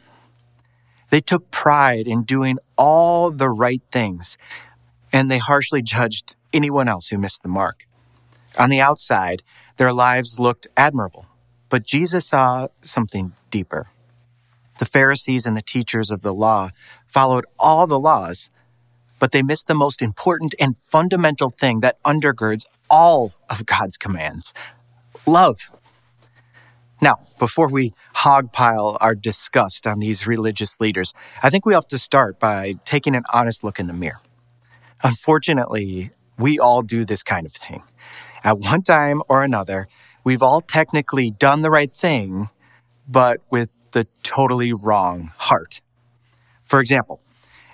They 1.13 1.21
took 1.21 1.51
pride 1.51 2.07
in 2.07 2.23
doing 2.23 2.57
all 2.75 3.29
the 3.29 3.51
right 3.51 3.83
things, 3.91 4.35
and 5.11 5.29
they 5.29 5.37
harshly 5.37 5.83
judged 5.83 6.35
anyone 6.51 6.87
else 6.87 7.09
who 7.09 7.19
missed 7.19 7.43
the 7.43 7.49
mark. 7.49 7.85
On 8.57 8.71
the 8.71 8.81
outside, 8.81 9.43
their 9.77 9.93
lives 9.93 10.39
looked 10.39 10.65
admirable, 10.75 11.27
but 11.69 11.83
Jesus 11.83 12.25
saw 12.25 12.69
something 12.81 13.33
deeper. 13.51 13.91
The 14.79 14.87
Pharisees 14.87 15.45
and 15.45 15.55
the 15.55 15.61
teachers 15.61 16.09
of 16.09 16.23
the 16.23 16.33
law 16.33 16.69
followed 17.05 17.45
all 17.59 17.85
the 17.85 17.99
laws, 17.99 18.49
but 19.19 19.31
they 19.31 19.43
missed 19.43 19.67
the 19.67 19.75
most 19.75 20.01
important 20.01 20.55
and 20.59 20.75
fundamental 20.75 21.51
thing 21.51 21.81
that 21.81 22.01
undergirds 22.01 22.65
all 22.89 23.35
of 23.51 23.67
God's 23.67 23.99
commands 23.99 24.51
love. 25.27 25.69
Now, 27.03 27.17
before 27.37 27.67
we 27.67 27.91
hogpile 28.15 28.97
our 29.01 29.13
disgust 29.13 29.85
on 29.85 29.99
these 29.99 30.25
religious 30.25 30.79
leaders, 30.79 31.13
I 31.43 31.49
think 31.49 31.65
we 31.65 31.73
have 31.73 31.85
to 31.87 31.99
start 31.99 32.39
by 32.39 32.75
taking 32.85 33.13
an 33.13 33.23
honest 33.33 33.61
look 33.61 33.77
in 33.77 33.87
the 33.87 33.93
mirror. 33.93 34.21
Unfortunately, 35.03 36.11
we 36.39 36.57
all 36.57 36.81
do 36.81 37.03
this 37.03 37.21
kind 37.21 37.45
of 37.45 37.51
thing. 37.51 37.83
At 38.41 38.59
one 38.59 38.83
time 38.83 39.21
or 39.27 39.43
another, 39.43 39.89
we've 40.23 40.41
all 40.41 40.61
technically 40.61 41.29
done 41.29 41.61
the 41.61 41.69
right 41.69 41.91
thing, 41.91 42.47
but 43.05 43.41
with 43.49 43.69
the 43.91 44.07
totally 44.23 44.71
wrong 44.71 45.33
heart. 45.35 45.81
For 46.63 46.79
example, 46.79 47.19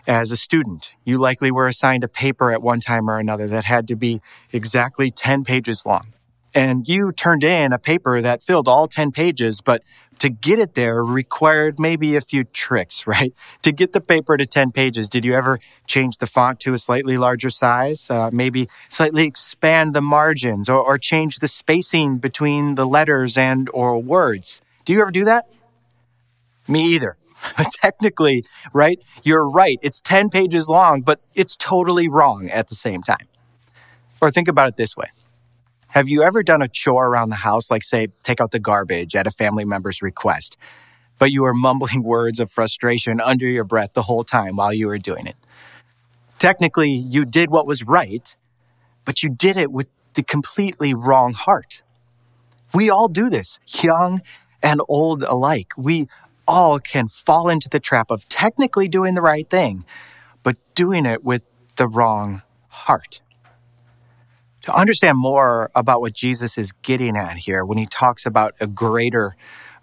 as 0.07 0.31
a 0.31 0.37
student, 0.37 0.95
you 1.05 1.19
likely 1.19 1.51
were 1.51 1.67
assigned 1.67 2.03
a 2.03 2.07
paper 2.07 2.51
at 2.51 2.63
one 2.63 2.79
time 2.79 3.07
or 3.07 3.19
another 3.19 3.45
that 3.45 3.65
had 3.65 3.87
to 3.89 3.95
be 3.95 4.21
exactly 4.51 5.11
10 5.11 5.43
pages 5.43 5.85
long. 5.85 6.13
And 6.55 6.87
you 6.87 7.11
turned 7.11 7.43
in 7.43 7.73
a 7.73 7.79
paper 7.79 8.21
that 8.21 8.41
filled 8.41 8.67
all 8.67 8.87
10 8.87 9.11
pages, 9.11 9.61
but 9.61 9.83
to 10.19 10.29
get 10.29 10.59
it 10.59 10.73
there 10.73 11.03
required 11.03 11.79
maybe 11.79 12.15
a 12.15 12.21
few 12.21 12.43
tricks, 12.43 13.07
right? 13.07 13.33
To 13.63 13.71
get 13.71 13.93
the 13.93 14.01
paper 14.01 14.37
to 14.37 14.45
10 14.45 14.71
pages, 14.71 15.09
did 15.09 15.25
you 15.25 15.33
ever 15.33 15.59
change 15.87 16.17
the 16.17 16.27
font 16.27 16.59
to 16.61 16.73
a 16.73 16.77
slightly 16.77 17.17
larger 17.17 17.49
size? 17.49 18.09
Uh, 18.09 18.29
maybe 18.31 18.67
slightly 18.89 19.25
expand 19.25 19.93
the 19.93 20.01
margins 20.01 20.69
or, 20.69 20.79
or 20.79 20.97
change 20.97 21.39
the 21.39 21.47
spacing 21.47 22.17
between 22.17 22.75
the 22.75 22.85
letters 22.85 23.37
and 23.37 23.69
or 23.73 23.97
words? 24.01 24.61
Do 24.85 24.93
you 24.93 25.01
ever 25.01 25.11
do 25.11 25.25
that? 25.25 25.47
Me 26.67 26.83
either. 26.93 27.17
Technically, 27.81 28.43
right? 28.73 29.01
You're 29.23 29.47
right. 29.49 29.79
It's 29.81 30.01
10 30.01 30.29
pages 30.29 30.67
long, 30.67 31.01
but 31.01 31.21
it's 31.33 31.55
totally 31.55 32.09
wrong 32.09 32.49
at 32.49 32.67
the 32.67 32.75
same 32.75 33.01
time. 33.01 33.27
Or 34.21 34.29
think 34.29 34.49
about 34.49 34.67
it 34.67 34.75
this 34.75 34.97
way. 34.97 35.07
Have 35.93 36.07
you 36.07 36.21
ever 36.21 36.43
done 36.43 36.61
a 36.61 36.67
chore 36.67 37.07
around 37.07 37.29
the 37.29 37.37
house, 37.37 37.71
like, 37.71 37.83
say, 37.83 38.09
take 38.21 38.39
out 38.39 38.51
the 38.51 38.59
garbage 38.59 39.15
at 39.15 39.25
a 39.25 39.31
family 39.31 39.65
member's 39.65 40.03
request, 40.03 40.55
but 41.17 41.31
you 41.31 41.41
were 41.41 41.53
mumbling 41.53 42.03
words 42.15 42.39
of 42.39 42.51
frustration 42.51 43.19
under 43.19 43.47
your 43.47 43.63
breath 43.63 43.93
the 43.93 44.03
whole 44.03 44.23
time 44.23 44.55
while 44.55 44.71
you 44.71 44.85
were 44.85 44.99
doing 44.99 45.25
it? 45.25 45.35
Technically, 46.37 46.91
you 46.91 47.25
did 47.25 47.49
what 47.49 47.65
was 47.65 47.83
right, 47.83 48.35
but 49.03 49.23
you 49.23 49.29
did 49.29 49.57
it 49.57 49.71
with 49.71 49.87
the 50.13 50.21
completely 50.21 50.93
wrong 50.93 51.33
heart. 51.33 51.81
We 52.71 52.91
all 52.91 53.07
do 53.07 53.27
this, 53.27 53.59
young 53.67 54.21
and 54.61 54.81
old 54.87 55.23
alike. 55.23 55.71
We 55.75 56.05
all 56.47 56.77
can 56.77 57.07
fall 57.07 57.49
into 57.49 57.67
the 57.67 57.79
trap 57.79 58.11
of 58.11 58.29
technically 58.29 58.87
doing 58.87 59.15
the 59.15 59.23
right 59.23 59.49
thing, 59.49 59.85
but 60.43 60.55
doing 60.75 61.07
it 61.07 61.23
with 61.23 61.45
the 61.77 61.87
wrong 61.87 62.43
heart 62.67 63.21
to 64.63 64.73
understand 64.75 65.17
more 65.17 65.71
about 65.75 66.01
what 66.01 66.13
Jesus 66.13 66.57
is 66.57 66.71
getting 66.71 67.15
at 67.15 67.37
here 67.37 67.63
when 67.65 67.77
he 67.77 67.85
talks 67.85 68.25
about 68.25 68.53
a 68.59 68.67
greater 68.67 69.35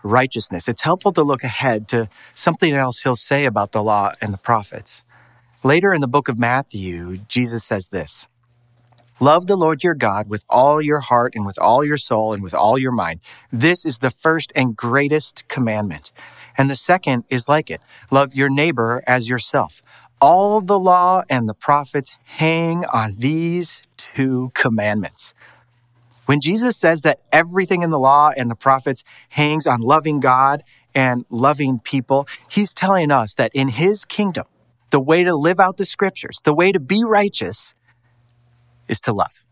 righteousness, 0.03 0.69
it's 0.69 0.83
helpful 0.83 1.13
to 1.13 1.23
look 1.23 1.43
ahead 1.43 1.89
to 1.89 2.09
something 2.35 2.73
else 2.73 3.03
he'll 3.03 3.15
say 3.15 3.45
about 3.45 3.73
the 3.73 3.83
law 3.83 4.13
and 4.21 4.33
the 4.33 4.39
prophets. 4.39 5.03
Later 5.65 5.93
in 5.93 6.01
the 6.01 6.09
book 6.09 6.29
of 6.29 6.39
Matthew, 6.39 7.19
Jesus 7.29 7.65
says 7.65 7.89
this 7.89 8.27
Love 9.19 9.47
the 9.47 9.57
Lord 9.57 9.83
your 9.83 9.95
God 9.95 10.29
with 10.29 10.45
all 10.49 10.83
your 10.83 11.01
heart 11.01 11.35
and 11.35 11.47
with 11.47 11.59
all 11.59 11.83
your 11.83 11.97
soul 11.97 12.35
and 12.35 12.43
with 12.43 12.55
all 12.55 12.79
your 12.79 12.93
mind. 12.93 13.21
This 13.51 13.85
is 13.85 14.01
the 14.01 14.11
first 14.11 14.53
and 14.55 14.77
greatest 14.77 15.49
commandment. 15.49 16.13
And 16.59 16.71
the 16.71 16.77
second 16.77 17.25
is 17.29 17.49
like 17.49 17.71
it 17.71 17.81
love 18.11 18.35
your 18.35 18.51
neighbor 18.51 19.03
as 19.07 19.29
yourself. 19.29 19.83
All 20.21 20.61
the 20.61 20.79
law 20.79 21.25
and 21.29 21.49
the 21.49 21.55
prophets 21.55 22.15
hang 22.25 22.85
on 22.93 23.17
these 23.19 23.83
two 23.97 24.51
commandments. 24.55 25.35
When 26.27 26.41
Jesus 26.41 26.77
says 26.77 27.03
that 27.03 27.21
everything 27.33 27.83
in 27.83 27.91
the 27.91 27.99
law 27.99 28.31
and 28.37 28.51
the 28.51 28.57
prophets 28.57 29.05
hangs 29.31 29.67
on 29.67 29.81
loving 29.81 30.21
God 30.21 30.65
and 30.95 31.25
loving 31.31 31.79
people, 31.79 32.27
he's 32.49 32.75
telling 32.75 33.11
us 33.11 33.35
that 33.35 33.53
in 33.55 33.69
his 33.69 34.05
kingdom, 34.05 34.47
the 34.91 35.01
way 35.01 35.25
to 35.25 35.35
live 35.35 35.61
out 35.61 35.77
the 35.77 35.85
scriptures, 35.85 36.41
the 36.45 36.55
way 36.55 36.73
to 36.73 36.81
be 36.81 37.05
righteous 37.05 37.75
is 38.89 39.01
to 39.03 39.13
love. 39.13 39.45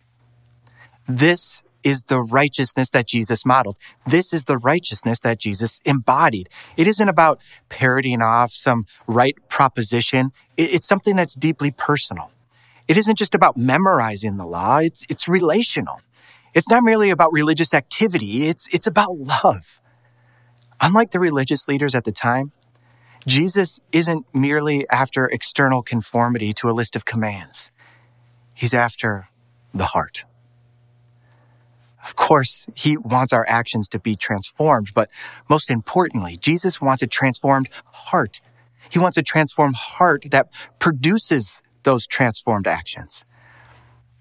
This 1.06 1.62
is 1.85 2.05
the 2.05 2.21
righteousness 2.21 2.91
that 2.91 3.07
Jesus 3.07 3.45
modeled. 3.45 3.76
This 4.07 4.33
is 4.33 4.47
the 4.47 4.59
righteousness 4.59 5.21
that 5.21 5.38
Jesus 5.38 5.79
embodied. 5.85 6.49
It 6.76 6.87
isn't 6.87 7.09
about 7.09 7.41
parodying 7.69 8.23
off 8.23 8.50
some 8.50 8.87
right 9.07 9.37
proposition. 9.49 10.33
It's 10.57 10.88
something 10.88 11.14
that's 11.14 11.35
deeply 11.35 11.71
personal. 11.71 12.31
It 12.88 12.97
isn't 12.97 13.17
just 13.17 13.35
about 13.35 13.57
memorizing 13.57 14.37
the 14.37 14.47
law. 14.47 14.79
It's, 14.79 15.07
it's 15.09 15.29
relational. 15.29 16.00
It's 16.55 16.69
not 16.69 16.83
merely 16.83 17.11
about 17.11 17.33
religious 17.33 17.75
activity. 17.75 18.49
It's, 18.49 18.67
it's 18.75 18.87
about 18.87 19.17
love. 19.19 19.81
Unlike 20.81 21.12
the 21.12 21.21
religious 21.21 21.69
leaders 21.69 21.95
at 21.95 22.05
the 22.05 22.12
time, 22.12 22.53
Jesus 23.26 23.81
isn't 23.91 24.26
merely 24.35 24.87
after 24.91 25.26
external 25.26 25.83
conformity 25.83 26.53
to 26.55 26.69
a 26.69 26.73
list 26.73 26.95
of 26.95 27.05
commands. 27.05 27.71
He's 28.53 28.75
after 28.75 29.29
the 29.73 29.87
heart. 29.87 30.25
Of 32.04 32.16
course, 32.16 32.66
he 32.75 32.96
wants 32.96 33.32
our 33.32 33.46
actions 33.49 33.88
to 33.90 33.99
be 33.99 34.14
transformed, 34.14 34.92
but 34.94 35.11
most 35.49 35.70
importantly, 35.70 36.37
Jesus 36.37 36.80
wants 36.80 37.02
a 37.02 37.06
transformed 37.06 37.68
heart. 37.87 38.40
He 38.90 38.99
wants 38.99 39.16
a 39.16 39.23
transformed 39.23 39.76
heart 39.76 40.26
that 40.30 40.50
produces 40.78 41.62
those 41.82 42.06
transformed 42.06 42.66
actions. 42.66 43.25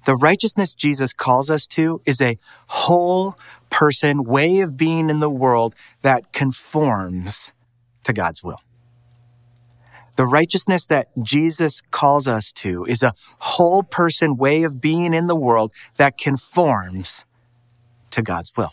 The 0.05 0.15
righteousness 0.15 0.73
Jesus 0.73 1.13
calls 1.13 1.49
us 1.49 1.65
to 1.67 2.01
is 2.05 2.21
a 2.21 2.37
whole 2.67 3.37
person 3.69 4.23
way 4.23 4.59
of 4.59 4.75
being 4.75 5.09
in 5.09 5.19
the 5.19 5.29
world 5.29 5.75
that 6.01 6.33
conforms 6.33 7.51
to 8.03 8.13
God's 8.13 8.43
will. 8.43 8.59
The 10.15 10.25
righteousness 10.25 10.85
that 10.87 11.07
Jesus 11.21 11.81
calls 11.89 12.27
us 12.27 12.51
to 12.53 12.85
is 12.85 13.01
a 13.01 13.15
whole 13.39 13.81
person 13.81 14.37
way 14.37 14.63
of 14.63 14.79
being 14.79 15.13
in 15.13 15.27
the 15.27 15.35
world 15.35 15.73
that 15.97 16.17
conforms 16.17 17.25
to 18.13 18.21
God's 18.21 18.51
will. 18.55 18.71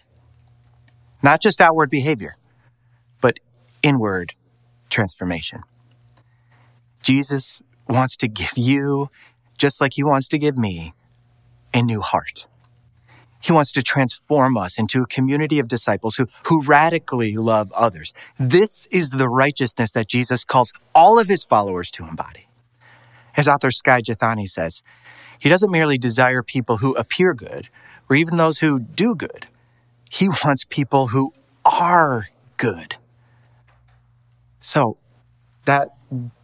Not 1.23 1.43
just 1.43 1.61
outward 1.61 1.91
behavior, 1.91 2.37
but 3.21 3.41
inward 3.83 4.35
transformation. 4.89 5.63
Jesus 7.03 7.63
wants 7.89 8.17
to 8.19 8.29
give 8.29 8.57
you, 8.57 9.11
just 9.59 9.81
like 9.81 9.95
he 9.95 10.05
wants 10.05 10.29
to 10.29 10.39
give 10.39 10.57
me, 10.57 10.95
a 11.75 11.83
new 11.83 12.01
heart. 12.01 12.47
He 13.43 13.53
wants 13.53 13.73
to 13.73 13.83
transform 13.83 14.59
us 14.59 14.79
into 14.79 15.03
a 15.03 15.07
community 15.07 15.59
of 15.59 15.67
disciples 15.67 16.17
who, 16.17 16.29
who 16.45 16.63
radically 16.63 17.37
love 17.37 17.73
others. 17.73 18.13
This 18.39 18.87
is 18.87 19.11
the 19.11 19.29
righteousness 19.29 19.93
that 19.93 20.09
Jesus 20.09 20.45
calls 20.45 20.73
all 20.95 21.19
of 21.19 21.29
his 21.29 21.45
followers 21.45 21.91
to 21.93 22.07
embody. 22.07 22.49
As 23.37 23.49
author 23.49 23.71
Skye 23.71 24.03
Jethani 24.03 24.49
says, 24.49 24.83
he 25.39 25.49
doesn't 25.49 25.71
merely 25.71 25.97
desire 25.97 26.43
people 26.43 26.79
who 26.79 26.95
appear 26.97 27.33
good 27.33 27.71
or 28.11 28.17
even 28.17 28.37
those 28.37 28.59
who 28.59 28.81
do 28.81 29.15
good. 29.15 29.47
He 30.11 30.29
wants 30.45 30.65
people 30.69 31.09
who 31.09 31.33
are 31.65 32.29
good. 32.57 32.97
So 34.61 34.99
that 35.65 35.91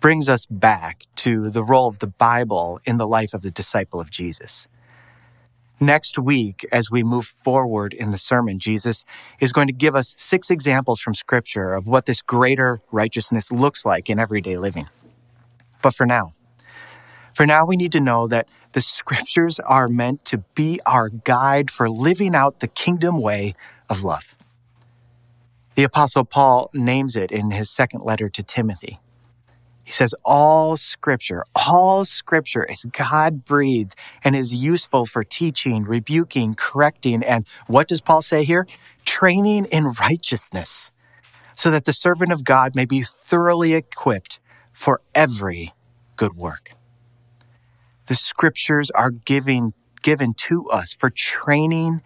brings 0.00 0.28
us 0.28 0.46
back 0.46 1.02
to 1.16 1.50
the 1.50 1.64
role 1.64 1.88
of 1.88 1.98
the 1.98 2.06
Bible 2.06 2.78
in 2.84 2.96
the 2.96 3.06
life 3.06 3.34
of 3.34 3.42
the 3.42 3.50
disciple 3.50 4.00
of 4.00 4.10
Jesus. 4.10 4.68
Next 5.78 6.18
week, 6.18 6.64
as 6.72 6.90
we 6.90 7.02
move 7.02 7.26
forward 7.44 7.92
in 7.92 8.10
the 8.10 8.16
sermon, 8.16 8.58
Jesus 8.58 9.04
is 9.40 9.52
going 9.52 9.66
to 9.66 9.74
give 9.74 9.94
us 9.94 10.14
six 10.16 10.50
examples 10.50 11.00
from 11.00 11.12
Scripture 11.12 11.74
of 11.74 11.86
what 11.86 12.06
this 12.06 12.22
greater 12.22 12.80
righteousness 12.90 13.52
looks 13.52 13.84
like 13.84 14.08
in 14.08 14.18
everyday 14.18 14.56
living. 14.56 14.88
But 15.82 15.94
for 15.94 16.06
now, 16.06 16.32
For 17.36 17.44
now, 17.44 17.66
we 17.66 17.76
need 17.76 17.92
to 17.92 18.00
know 18.00 18.26
that 18.28 18.48
the 18.72 18.80
scriptures 18.80 19.60
are 19.60 19.88
meant 19.88 20.24
to 20.24 20.38
be 20.54 20.80
our 20.86 21.10
guide 21.10 21.70
for 21.70 21.86
living 21.90 22.34
out 22.34 22.60
the 22.60 22.66
kingdom 22.66 23.20
way 23.20 23.52
of 23.90 24.02
love. 24.02 24.34
The 25.74 25.84
Apostle 25.84 26.24
Paul 26.24 26.70
names 26.72 27.14
it 27.14 27.30
in 27.30 27.50
his 27.50 27.68
second 27.68 28.00
letter 28.00 28.30
to 28.30 28.42
Timothy. 28.42 29.00
He 29.84 29.92
says, 29.92 30.14
All 30.24 30.78
scripture, 30.78 31.44
all 31.54 32.06
scripture 32.06 32.64
is 32.64 32.86
God 32.86 33.44
breathed 33.44 33.94
and 34.24 34.34
is 34.34 34.54
useful 34.54 35.04
for 35.04 35.22
teaching, 35.22 35.84
rebuking, 35.84 36.54
correcting, 36.54 37.22
and 37.22 37.46
what 37.66 37.86
does 37.86 38.00
Paul 38.00 38.22
say 38.22 38.44
here? 38.44 38.66
Training 39.04 39.66
in 39.66 39.92
righteousness, 40.00 40.90
so 41.54 41.70
that 41.70 41.84
the 41.84 41.92
servant 41.92 42.32
of 42.32 42.44
God 42.44 42.74
may 42.74 42.86
be 42.86 43.02
thoroughly 43.02 43.74
equipped 43.74 44.40
for 44.72 45.02
every 45.14 45.74
good 46.16 46.34
work. 46.34 46.72
The 48.06 48.14
scriptures 48.14 48.90
are 48.92 49.10
giving, 49.10 49.72
given 50.02 50.32
to 50.34 50.68
us 50.68 50.94
for 50.94 51.10
training 51.10 52.02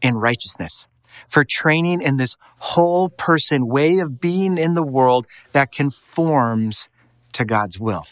in 0.00 0.16
righteousness, 0.16 0.86
for 1.28 1.44
training 1.44 2.00
in 2.00 2.16
this 2.16 2.36
whole 2.58 3.08
person 3.08 3.66
way 3.66 3.98
of 3.98 4.20
being 4.20 4.56
in 4.56 4.74
the 4.74 4.82
world 4.82 5.26
that 5.52 5.72
conforms 5.72 6.88
to 7.32 7.44
God's 7.44 7.78
will. 7.78 8.04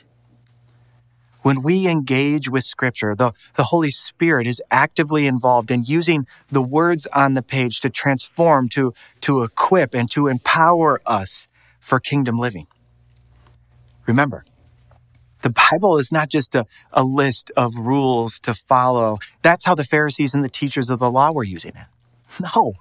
When 1.43 1.63
we 1.63 1.89
engage 1.89 2.51
with 2.51 2.65
scripture, 2.65 3.15
the, 3.15 3.33
the 3.55 3.65
Holy 3.65 3.91
Spirit 3.91 4.47
is 4.47 4.63
actively 4.71 5.27
involved 5.27 5.71
in 5.71 5.85
using 5.85 6.27
the 6.49 6.63
words 6.63 7.07
on 7.15 7.33
the 7.33 7.43
page 7.43 7.81
to 7.81 7.89
transform, 7.89 8.69
to, 8.71 8.93
to 9.23 9.43
equip, 9.43 9.95
and 9.95 10.11
to 10.11 10.27
empower 10.27 11.01
us 11.07 11.49
for 11.79 11.99
kingdom 11.99 12.39
living. 12.39 12.67
Remember, 14.07 14.45
the 15.43 15.55
Bible 15.71 15.99
is 15.99 16.13
not 16.13 16.29
just 16.29 16.55
a, 16.55 16.67
a 16.93 17.05
list 17.05 17.51
of 17.57 17.75
rules 17.77 18.41
to 18.41 18.55
follow. 18.55 19.19
That's 19.43 19.65
how 19.65 19.75
the 19.75 19.85
Pharisees 19.85 20.35
and 20.35 20.45
the 20.45 20.49
teachers 20.49 20.91
of 20.91 20.99
the 20.99 21.11
law 21.11 21.33
were 21.33 21.45
using 21.45 21.73
it. 21.73 21.87
No, 22.55 22.75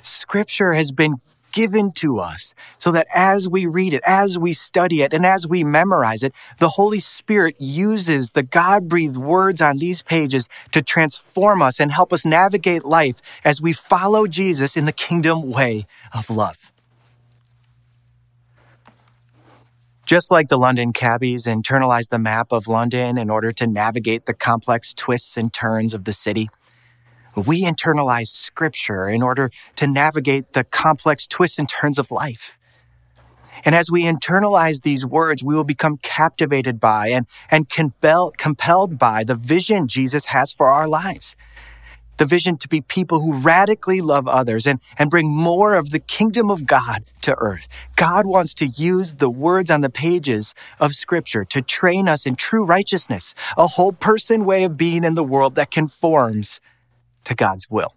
scripture 0.00 0.74
has 0.74 0.92
been 0.92 1.20
given 1.52 1.92
to 1.92 2.18
us 2.18 2.54
so 2.78 2.90
that 2.92 3.06
as 3.14 3.48
we 3.48 3.66
read 3.66 3.94
it, 3.94 4.02
as 4.06 4.38
we 4.38 4.52
study 4.52 5.02
it, 5.02 5.12
and 5.12 5.24
as 5.24 5.46
we 5.46 5.62
memorize 5.62 6.22
it, 6.22 6.32
the 6.58 6.70
Holy 6.70 6.98
Spirit 6.98 7.54
uses 7.58 8.32
the 8.32 8.42
God 8.42 8.88
breathed 8.88 9.16
words 9.16 9.60
on 9.60 9.78
these 9.78 10.02
pages 10.02 10.48
to 10.72 10.82
transform 10.82 11.62
us 11.62 11.78
and 11.78 11.92
help 11.92 12.12
us 12.12 12.24
navigate 12.24 12.84
life 12.84 13.20
as 13.44 13.60
we 13.60 13.72
follow 13.72 14.26
Jesus 14.26 14.76
in 14.76 14.86
the 14.86 14.92
kingdom 14.92 15.50
way 15.50 15.84
of 16.14 16.30
love. 16.30 16.71
Just 20.04 20.32
like 20.32 20.48
the 20.48 20.58
London 20.58 20.92
cabbies 20.92 21.46
internalized 21.46 22.08
the 22.08 22.18
map 22.18 22.50
of 22.50 22.66
London 22.66 23.16
in 23.16 23.30
order 23.30 23.52
to 23.52 23.66
navigate 23.66 24.26
the 24.26 24.34
complex 24.34 24.92
twists 24.92 25.36
and 25.36 25.52
turns 25.52 25.94
of 25.94 26.04
the 26.04 26.12
city, 26.12 26.50
we 27.36 27.62
internalize 27.62 28.26
scripture 28.26 29.08
in 29.08 29.22
order 29.22 29.50
to 29.76 29.86
navigate 29.86 30.54
the 30.54 30.64
complex 30.64 31.26
twists 31.28 31.58
and 31.58 31.68
turns 31.68 31.98
of 31.98 32.10
life. 32.10 32.58
And 33.64 33.76
as 33.76 33.92
we 33.92 34.02
internalize 34.02 34.82
these 34.82 35.06
words, 35.06 35.44
we 35.44 35.54
will 35.54 35.62
become 35.62 35.98
captivated 35.98 36.80
by 36.80 37.08
and, 37.08 37.26
and 37.48 37.68
compel, 37.68 38.32
compelled 38.36 38.98
by 38.98 39.22
the 39.22 39.36
vision 39.36 39.86
Jesus 39.86 40.26
has 40.26 40.52
for 40.52 40.68
our 40.68 40.88
lives 40.88 41.36
the 42.22 42.26
vision 42.26 42.56
to 42.56 42.68
be 42.68 42.80
people 42.80 43.18
who 43.18 43.36
radically 43.36 44.00
love 44.00 44.28
others 44.28 44.64
and, 44.64 44.78
and 44.96 45.10
bring 45.10 45.28
more 45.28 45.74
of 45.74 45.90
the 45.90 45.98
kingdom 45.98 46.52
of 46.52 46.66
God 46.66 47.02
to 47.20 47.34
earth. 47.38 47.66
God 47.96 48.26
wants 48.26 48.54
to 48.54 48.68
use 48.68 49.14
the 49.14 49.28
words 49.28 49.72
on 49.72 49.80
the 49.80 49.90
pages 49.90 50.54
of 50.78 50.92
scripture 50.92 51.44
to 51.46 51.60
train 51.60 52.06
us 52.06 52.24
in 52.24 52.36
true 52.36 52.64
righteousness, 52.64 53.34
a 53.56 53.66
whole 53.66 53.90
person 53.90 54.44
way 54.44 54.62
of 54.62 54.76
being 54.76 55.02
in 55.02 55.16
the 55.16 55.24
world 55.24 55.56
that 55.56 55.72
conforms 55.72 56.60
to 57.24 57.34
God's 57.34 57.68
will. 57.68 57.90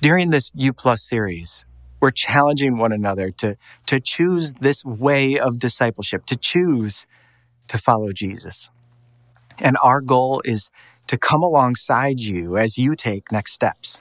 During 0.00 0.30
this 0.30 0.50
U 0.56 0.72
Plus 0.72 1.00
series, 1.00 1.66
we're 2.00 2.10
challenging 2.10 2.78
one 2.78 2.90
another 2.90 3.30
to, 3.30 3.56
to 3.86 4.00
choose 4.00 4.54
this 4.54 4.84
way 4.84 5.38
of 5.38 5.60
discipleship, 5.60 6.26
to 6.26 6.34
choose 6.34 7.06
to 7.68 7.78
follow 7.78 8.12
Jesus. 8.12 8.70
And 9.62 9.76
our 9.84 10.00
goal 10.00 10.42
is 10.44 10.72
to 11.08 11.18
come 11.18 11.42
alongside 11.42 12.20
you 12.20 12.56
as 12.56 12.78
you 12.78 12.94
take 12.94 13.32
next 13.32 13.52
steps. 13.52 14.00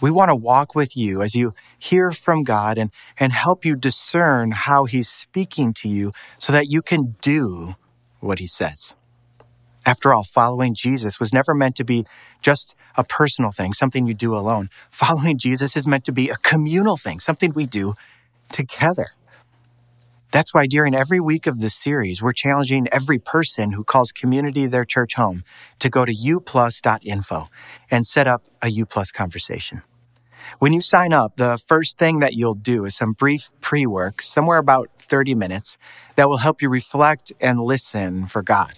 We 0.00 0.10
want 0.10 0.30
to 0.30 0.34
walk 0.34 0.74
with 0.74 0.96
you 0.96 1.22
as 1.22 1.36
you 1.36 1.54
hear 1.78 2.10
from 2.10 2.42
God 2.42 2.76
and, 2.76 2.90
and 3.20 3.32
help 3.32 3.64
you 3.64 3.76
discern 3.76 4.50
how 4.50 4.84
He's 4.84 5.08
speaking 5.08 5.72
to 5.74 5.88
you 5.88 6.12
so 6.38 6.52
that 6.52 6.72
you 6.72 6.82
can 6.82 7.14
do 7.20 7.76
what 8.18 8.40
He 8.40 8.48
says. 8.48 8.94
After 9.86 10.12
all, 10.12 10.24
following 10.24 10.74
Jesus 10.74 11.20
was 11.20 11.32
never 11.32 11.54
meant 11.54 11.76
to 11.76 11.84
be 11.84 12.04
just 12.40 12.74
a 12.96 13.04
personal 13.04 13.52
thing, 13.52 13.72
something 13.72 14.06
you 14.06 14.14
do 14.14 14.34
alone. 14.34 14.70
Following 14.90 15.38
Jesus 15.38 15.76
is 15.76 15.86
meant 15.86 16.04
to 16.04 16.12
be 16.12 16.30
a 16.30 16.36
communal 16.36 16.96
thing, 16.96 17.20
something 17.20 17.52
we 17.52 17.66
do 17.66 17.94
together. 18.52 19.12
That's 20.32 20.54
why 20.54 20.66
during 20.66 20.94
every 20.94 21.20
week 21.20 21.46
of 21.46 21.60
this 21.60 21.74
series, 21.74 22.22
we're 22.22 22.32
challenging 22.32 22.86
every 22.90 23.18
person 23.18 23.72
who 23.72 23.84
calls 23.84 24.12
community 24.12 24.64
their 24.64 24.86
church 24.86 25.14
home 25.14 25.44
to 25.78 25.90
go 25.90 26.06
to 26.06 26.12
uplus.info 26.12 27.48
and 27.90 28.06
set 28.06 28.26
up 28.26 28.42
a 28.62 28.84
Plus 28.84 29.12
conversation. 29.12 29.82
When 30.58 30.72
you 30.72 30.80
sign 30.80 31.12
up, 31.12 31.36
the 31.36 31.58
first 31.66 31.98
thing 31.98 32.20
that 32.20 32.32
you'll 32.32 32.54
do 32.54 32.86
is 32.86 32.96
some 32.96 33.12
brief 33.12 33.50
pre 33.60 33.86
work, 33.86 34.22
somewhere 34.22 34.58
about 34.58 34.88
30 34.98 35.34
minutes, 35.34 35.76
that 36.16 36.30
will 36.30 36.38
help 36.38 36.62
you 36.62 36.70
reflect 36.70 37.32
and 37.38 37.60
listen 37.60 38.26
for 38.26 38.42
God. 38.42 38.72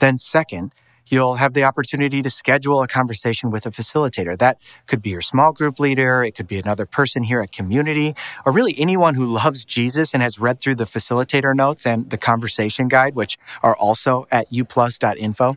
Then, 0.00 0.16
second, 0.16 0.72
you'll 1.08 1.34
have 1.34 1.54
the 1.54 1.64
opportunity 1.64 2.22
to 2.22 2.30
schedule 2.30 2.82
a 2.82 2.88
conversation 2.88 3.50
with 3.50 3.66
a 3.66 3.70
facilitator. 3.70 4.36
That 4.38 4.58
could 4.86 5.02
be 5.02 5.10
your 5.10 5.20
small 5.20 5.52
group 5.52 5.78
leader, 5.78 6.22
it 6.22 6.34
could 6.34 6.48
be 6.48 6.58
another 6.58 6.86
person 6.86 7.24
here 7.24 7.40
at 7.40 7.52
community, 7.52 8.14
or 8.44 8.52
really 8.52 8.74
anyone 8.78 9.14
who 9.14 9.26
loves 9.26 9.64
Jesus 9.64 10.14
and 10.14 10.22
has 10.22 10.38
read 10.38 10.60
through 10.60 10.76
the 10.76 10.84
facilitator 10.84 11.54
notes 11.54 11.86
and 11.86 12.10
the 12.10 12.18
conversation 12.18 12.88
guide, 12.88 13.14
which 13.14 13.36
are 13.62 13.76
also 13.76 14.26
at 14.30 14.50
uplus.info. 14.50 15.56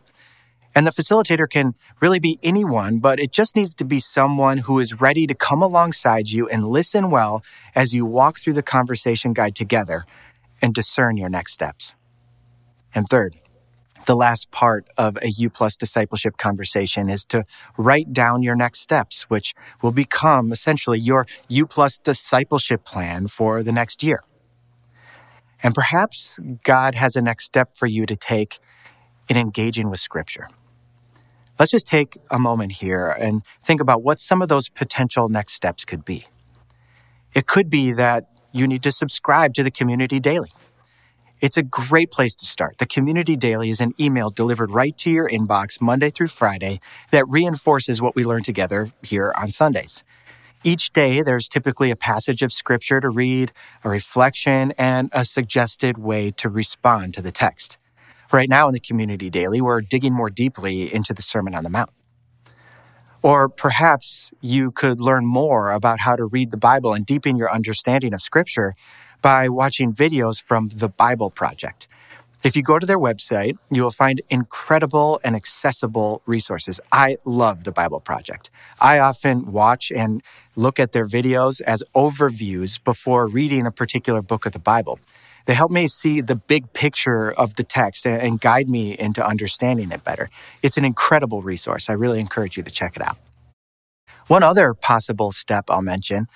And 0.74 0.86
the 0.86 0.92
facilitator 0.92 1.50
can 1.50 1.74
really 2.00 2.20
be 2.20 2.38
anyone, 2.42 2.98
but 2.98 3.18
it 3.18 3.32
just 3.32 3.56
needs 3.56 3.74
to 3.76 3.84
be 3.84 3.98
someone 3.98 4.58
who 4.58 4.78
is 4.78 5.00
ready 5.00 5.26
to 5.26 5.34
come 5.34 5.62
alongside 5.62 6.30
you 6.30 6.46
and 6.48 6.68
listen 6.68 7.10
well 7.10 7.42
as 7.74 7.94
you 7.94 8.04
walk 8.04 8.38
through 8.38 8.52
the 8.52 8.62
conversation 8.62 9.32
guide 9.32 9.56
together 9.56 10.04
and 10.62 10.74
discern 10.74 11.16
your 11.16 11.28
next 11.28 11.54
steps. 11.54 11.96
And 12.94 13.08
third, 13.08 13.40
the 14.08 14.16
last 14.16 14.50
part 14.50 14.88
of 14.96 15.18
a 15.18 15.28
U 15.28 15.50
plus 15.50 15.76
discipleship 15.76 16.38
conversation 16.38 17.10
is 17.10 17.26
to 17.26 17.44
write 17.76 18.10
down 18.14 18.42
your 18.42 18.56
next 18.56 18.80
steps, 18.80 19.24
which 19.28 19.54
will 19.82 19.92
become 19.92 20.50
essentially 20.50 20.98
your 20.98 21.26
U 21.48 21.66
plus 21.66 21.98
discipleship 21.98 22.84
plan 22.84 23.26
for 23.26 23.62
the 23.62 23.70
next 23.70 24.02
year. 24.02 24.20
And 25.62 25.74
perhaps 25.74 26.38
God 26.64 26.94
has 26.94 27.16
a 27.16 27.20
next 27.20 27.44
step 27.44 27.76
for 27.76 27.86
you 27.86 28.06
to 28.06 28.16
take 28.16 28.60
in 29.28 29.36
engaging 29.36 29.90
with 29.90 30.00
scripture. 30.00 30.48
Let's 31.58 31.72
just 31.72 31.86
take 31.86 32.16
a 32.30 32.38
moment 32.38 32.72
here 32.72 33.14
and 33.20 33.42
think 33.62 33.78
about 33.78 34.02
what 34.02 34.20
some 34.20 34.40
of 34.40 34.48
those 34.48 34.70
potential 34.70 35.28
next 35.28 35.52
steps 35.52 35.84
could 35.84 36.06
be. 36.06 36.26
It 37.34 37.46
could 37.46 37.68
be 37.68 37.92
that 37.92 38.24
you 38.52 38.66
need 38.66 38.82
to 38.84 38.92
subscribe 38.92 39.52
to 39.54 39.62
the 39.62 39.70
community 39.70 40.18
daily. 40.18 40.50
It's 41.40 41.56
a 41.56 41.62
great 41.62 42.10
place 42.10 42.34
to 42.36 42.46
start. 42.46 42.78
The 42.78 42.86
Community 42.86 43.36
Daily 43.36 43.70
is 43.70 43.80
an 43.80 43.94
email 44.00 44.28
delivered 44.28 44.72
right 44.72 44.96
to 44.98 45.10
your 45.10 45.28
inbox 45.28 45.80
Monday 45.80 46.10
through 46.10 46.26
Friday 46.26 46.80
that 47.12 47.28
reinforces 47.28 48.02
what 48.02 48.16
we 48.16 48.24
learn 48.24 48.42
together 48.42 48.92
here 49.04 49.32
on 49.40 49.52
Sundays. 49.52 50.02
Each 50.64 50.92
day, 50.92 51.22
there's 51.22 51.48
typically 51.48 51.92
a 51.92 51.96
passage 51.96 52.42
of 52.42 52.52
scripture 52.52 53.00
to 53.00 53.08
read, 53.08 53.52
a 53.84 53.88
reflection, 53.88 54.72
and 54.76 55.10
a 55.12 55.24
suggested 55.24 55.96
way 55.96 56.32
to 56.32 56.48
respond 56.48 57.14
to 57.14 57.22
the 57.22 57.30
text. 57.30 57.76
Right 58.32 58.48
now 58.48 58.66
in 58.66 58.74
the 58.74 58.80
Community 58.80 59.30
Daily, 59.30 59.60
we're 59.60 59.80
digging 59.80 60.14
more 60.14 60.30
deeply 60.30 60.92
into 60.92 61.14
the 61.14 61.22
Sermon 61.22 61.54
on 61.54 61.62
the 61.62 61.70
Mount. 61.70 61.90
Or 63.22 63.48
perhaps 63.48 64.32
you 64.40 64.72
could 64.72 65.00
learn 65.00 65.24
more 65.24 65.70
about 65.70 66.00
how 66.00 66.16
to 66.16 66.24
read 66.24 66.50
the 66.50 66.56
Bible 66.56 66.94
and 66.94 67.06
deepen 67.06 67.36
your 67.36 67.50
understanding 67.50 68.12
of 68.12 68.20
Scripture 68.20 68.74
by 69.22 69.48
watching 69.48 69.92
videos 69.92 70.42
from 70.42 70.68
the 70.68 70.88
Bible 70.88 71.30
Project. 71.30 71.88
If 72.44 72.56
you 72.56 72.62
go 72.62 72.78
to 72.78 72.86
their 72.86 72.98
website, 72.98 73.58
you 73.68 73.82
will 73.82 73.90
find 73.90 74.20
incredible 74.30 75.18
and 75.24 75.34
accessible 75.34 76.22
resources. 76.24 76.78
I 76.92 77.16
love 77.24 77.64
the 77.64 77.72
Bible 77.72 77.98
Project. 77.98 78.48
I 78.80 79.00
often 79.00 79.50
watch 79.50 79.90
and 79.90 80.22
look 80.54 80.78
at 80.78 80.92
their 80.92 81.06
videos 81.06 81.60
as 81.60 81.82
overviews 81.96 82.82
before 82.82 83.26
reading 83.26 83.66
a 83.66 83.72
particular 83.72 84.22
book 84.22 84.46
of 84.46 84.52
the 84.52 84.60
Bible. 84.60 85.00
They 85.46 85.54
help 85.54 85.72
me 85.72 85.88
see 85.88 86.20
the 86.20 86.36
big 86.36 86.72
picture 86.74 87.32
of 87.32 87.56
the 87.56 87.64
text 87.64 88.06
and 88.06 88.40
guide 88.40 88.68
me 88.68 88.96
into 88.96 89.26
understanding 89.26 89.90
it 89.90 90.04
better. 90.04 90.30
It's 90.62 90.76
an 90.76 90.84
incredible 90.84 91.42
resource. 91.42 91.90
I 91.90 91.94
really 91.94 92.20
encourage 92.20 92.56
you 92.56 92.62
to 92.62 92.70
check 92.70 92.94
it 92.94 93.02
out. 93.02 93.16
One 94.28 94.42
other 94.42 94.74
possible 94.74 95.32
step 95.32 95.64
I'll 95.70 95.82
mention 95.82 96.28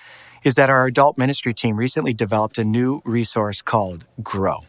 is 0.43 0.55
that 0.55 0.69
our 0.69 0.85
adult 0.85 1.17
ministry 1.17 1.53
team 1.53 1.77
recently 1.77 2.13
developed 2.13 2.57
a 2.57 2.65
new 2.65 3.01
resource 3.05 3.61
called 3.61 4.07
Grow. 4.21 4.65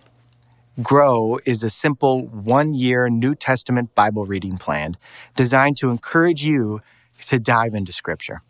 Grow 0.81 1.39
is 1.45 1.65
a 1.65 1.71
simple 1.71 2.27
one 2.27 2.75
year 2.75 3.09
New 3.09 3.35
Testament 3.35 3.95
Bible 3.95 4.25
reading 4.25 4.57
plan 4.57 4.97
designed 5.35 5.77
to 5.79 5.91
encourage 5.91 6.45
you 6.45 6.81
to 7.23 7.39
dive 7.39 7.75
into 7.75 7.93
Scripture. 7.93 8.43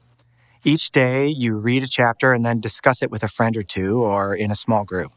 Each 0.64 0.90
day, 0.90 1.28
you 1.28 1.56
read 1.56 1.82
a 1.82 1.86
chapter 1.86 2.32
and 2.32 2.44
then 2.44 2.60
discuss 2.60 3.02
it 3.02 3.10
with 3.10 3.22
a 3.22 3.28
friend 3.28 3.56
or 3.56 3.62
two 3.62 4.02
or 4.02 4.34
in 4.34 4.50
a 4.50 4.56
small 4.56 4.84
group. 4.84 5.12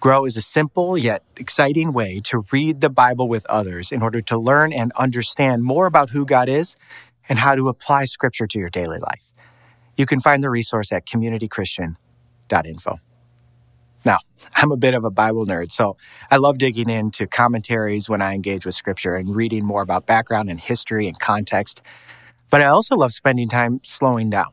Grow 0.00 0.24
is 0.24 0.36
a 0.36 0.42
simple 0.42 0.96
yet 0.96 1.22
exciting 1.36 1.92
way 1.92 2.20
to 2.24 2.44
read 2.52 2.80
the 2.80 2.90
Bible 2.90 3.28
with 3.28 3.44
others 3.46 3.90
in 3.90 4.02
order 4.02 4.20
to 4.22 4.38
learn 4.38 4.72
and 4.72 4.92
understand 4.98 5.64
more 5.64 5.86
about 5.86 6.10
who 6.10 6.24
God 6.24 6.48
is 6.48 6.76
and 7.28 7.38
how 7.38 7.54
to 7.54 7.68
apply 7.68 8.04
Scripture 8.04 8.46
to 8.46 8.58
your 8.58 8.70
daily 8.70 8.98
life. 8.98 9.27
You 9.98 10.06
can 10.06 10.20
find 10.20 10.42
the 10.42 10.48
resource 10.48 10.92
at 10.92 11.04
communitychristian.info. 11.06 13.00
Now, 14.04 14.18
I'm 14.54 14.70
a 14.70 14.76
bit 14.76 14.94
of 14.94 15.04
a 15.04 15.10
Bible 15.10 15.44
nerd, 15.44 15.72
so 15.72 15.96
I 16.30 16.36
love 16.36 16.56
digging 16.56 16.88
into 16.88 17.26
commentaries 17.26 18.08
when 18.08 18.22
I 18.22 18.34
engage 18.34 18.64
with 18.64 18.76
Scripture 18.76 19.16
and 19.16 19.34
reading 19.34 19.66
more 19.66 19.82
about 19.82 20.06
background 20.06 20.48
and 20.48 20.60
history 20.60 21.08
and 21.08 21.18
context. 21.18 21.82
But 22.48 22.62
I 22.62 22.66
also 22.66 22.94
love 22.94 23.12
spending 23.12 23.48
time 23.48 23.80
slowing 23.82 24.30
down 24.30 24.52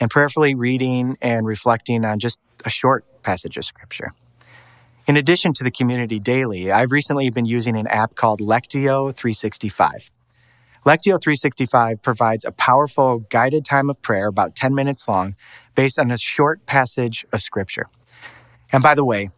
and 0.00 0.10
prayerfully 0.10 0.54
reading 0.54 1.18
and 1.20 1.46
reflecting 1.46 2.04
on 2.06 2.18
just 2.18 2.40
a 2.64 2.70
short 2.70 3.04
passage 3.22 3.58
of 3.58 3.66
Scripture. 3.66 4.14
In 5.06 5.16
addition 5.16 5.52
to 5.54 5.64
the 5.64 5.70
Community 5.70 6.18
Daily, 6.18 6.72
I've 6.72 6.90
recently 6.90 7.28
been 7.30 7.46
using 7.46 7.76
an 7.76 7.86
app 7.86 8.14
called 8.14 8.40
Lectio 8.40 9.14
365. 9.14 10.10
Lectio 10.84 11.20
365 11.20 12.02
provides 12.02 12.44
a 12.44 12.52
powerful 12.52 13.20
guided 13.30 13.64
time 13.64 13.90
of 13.90 14.00
prayer, 14.00 14.28
about 14.28 14.54
10 14.54 14.74
minutes 14.74 15.08
long, 15.08 15.36
based 15.74 15.98
on 15.98 16.10
a 16.10 16.18
short 16.18 16.64
passage 16.66 17.26
of 17.32 17.42
Scripture. 17.42 17.86
And 18.72 18.82
by 18.82 18.94
the 18.94 19.04
way, 19.04 19.30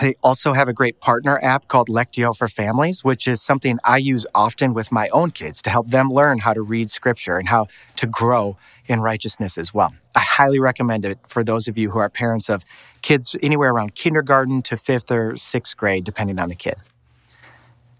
they 0.00 0.14
also 0.22 0.52
have 0.52 0.68
a 0.68 0.74
great 0.74 1.00
partner 1.00 1.38
app 1.42 1.68
called 1.68 1.88
Lectio 1.88 2.36
for 2.36 2.48
Families, 2.48 3.02
which 3.02 3.26
is 3.26 3.40
something 3.40 3.78
I 3.82 3.96
use 3.96 4.26
often 4.34 4.74
with 4.74 4.92
my 4.92 5.08
own 5.08 5.30
kids 5.30 5.62
to 5.62 5.70
help 5.70 5.88
them 5.88 6.10
learn 6.10 6.40
how 6.40 6.52
to 6.52 6.60
read 6.60 6.90
scripture 6.90 7.38
and 7.38 7.48
how 7.48 7.66
to 7.96 8.06
grow 8.06 8.58
in 8.86 9.00
righteousness 9.00 9.56
as 9.56 9.72
well. 9.72 9.94
I 10.14 10.20
highly 10.20 10.60
recommend 10.60 11.06
it 11.06 11.18
for 11.26 11.42
those 11.42 11.66
of 11.66 11.78
you 11.78 11.90
who 11.90 11.98
are 11.98 12.10
parents 12.10 12.50
of 12.50 12.64
kids 13.00 13.34
anywhere 13.42 13.70
around 13.70 13.94
kindergarten 13.94 14.60
to 14.62 14.76
fifth 14.76 15.10
or 15.10 15.36
sixth 15.36 15.76
grade, 15.76 16.04
depending 16.04 16.38
on 16.38 16.50
the 16.50 16.54
kid. 16.54 16.76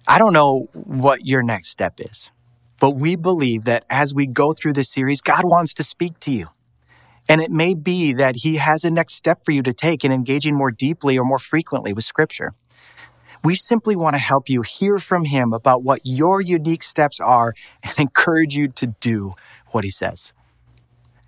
I 0.07 0.19
don't 0.19 0.35
know 0.35 0.69
what 0.75 1.27
your 1.27 1.43
next 1.43 1.69
step 1.69 1.95
is, 1.99 2.31
but 2.81 2.91
we 2.91 3.17
believe 3.17 3.65
that 3.65 3.85
as 3.89 4.15
we 4.15 4.27
go 4.27 4.53
through 4.53 4.75
this 4.75 4.91
series, 4.91 5.21
God 5.21 5.45
wants 5.45 5.73
to 5.75 5.83
speak 5.83 6.19
to 6.21 6.33
you. 6.33 6.49
And 7.29 7.41
it 7.41 7.51
may 7.51 7.75
be 7.75 8.13
that 8.13 8.37
he 8.37 8.57
has 8.57 8.85
a 8.85 8.91
next 8.91 9.15
step 9.15 9.45
for 9.45 9.51
you 9.51 9.63
to 9.63 9.73
take 9.73 10.05
in 10.05 10.13
engaging 10.13 10.55
more 10.55 10.71
deeply 10.71 11.19
or 11.19 11.25
more 11.25 11.39
frequently 11.39 11.93
with 11.93 12.05
scripture. 12.05 12.55
We 13.43 13.55
simply 13.55 13.97
want 13.97 14.15
to 14.15 14.21
help 14.21 14.49
you 14.49 14.63
hear 14.63 14.99
from 14.99 15.25
him 15.25 15.53
about 15.53 15.83
what 15.83 16.01
your 16.05 16.41
unique 16.41 16.83
steps 16.83 17.21
are 17.21 17.55
and 17.83 17.95
encourage 17.99 18.57
you 18.57 18.69
to 18.69 18.89
do 19.01 19.35
what 19.69 19.85
he 19.85 19.91
says. 19.91 20.33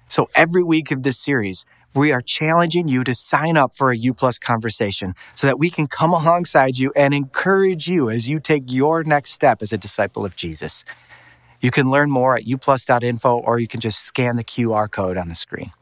So 0.08 0.30
every 0.34 0.62
week 0.62 0.90
of 0.90 1.02
this 1.02 1.18
series, 1.18 1.64
we 1.94 2.12
are 2.12 2.20
challenging 2.20 2.88
you 2.88 3.02
to 3.04 3.14
sign 3.14 3.56
up 3.56 3.74
for 3.76 3.90
a 3.90 3.96
U 3.96 4.14
Plus 4.14 4.38
conversation 4.38 5.14
so 5.34 5.46
that 5.46 5.58
we 5.58 5.70
can 5.70 5.86
come 5.86 6.12
alongside 6.12 6.78
you 6.78 6.92
and 6.96 7.12
encourage 7.12 7.88
you 7.88 8.08
as 8.08 8.28
you 8.28 8.40
take 8.40 8.64
your 8.66 9.04
next 9.04 9.32
step 9.32 9.62
as 9.62 9.72
a 9.72 9.78
disciple 9.78 10.24
of 10.24 10.36
Jesus. 10.36 10.84
You 11.60 11.70
can 11.70 11.90
learn 11.90 12.10
more 12.10 12.36
at 12.36 12.44
uplus.info 12.44 13.38
or 13.38 13.58
you 13.58 13.66
can 13.66 13.80
just 13.80 14.00
scan 14.00 14.36
the 14.36 14.44
QR 14.44 14.90
code 14.90 15.16
on 15.16 15.28
the 15.28 15.34
screen. 15.34 15.72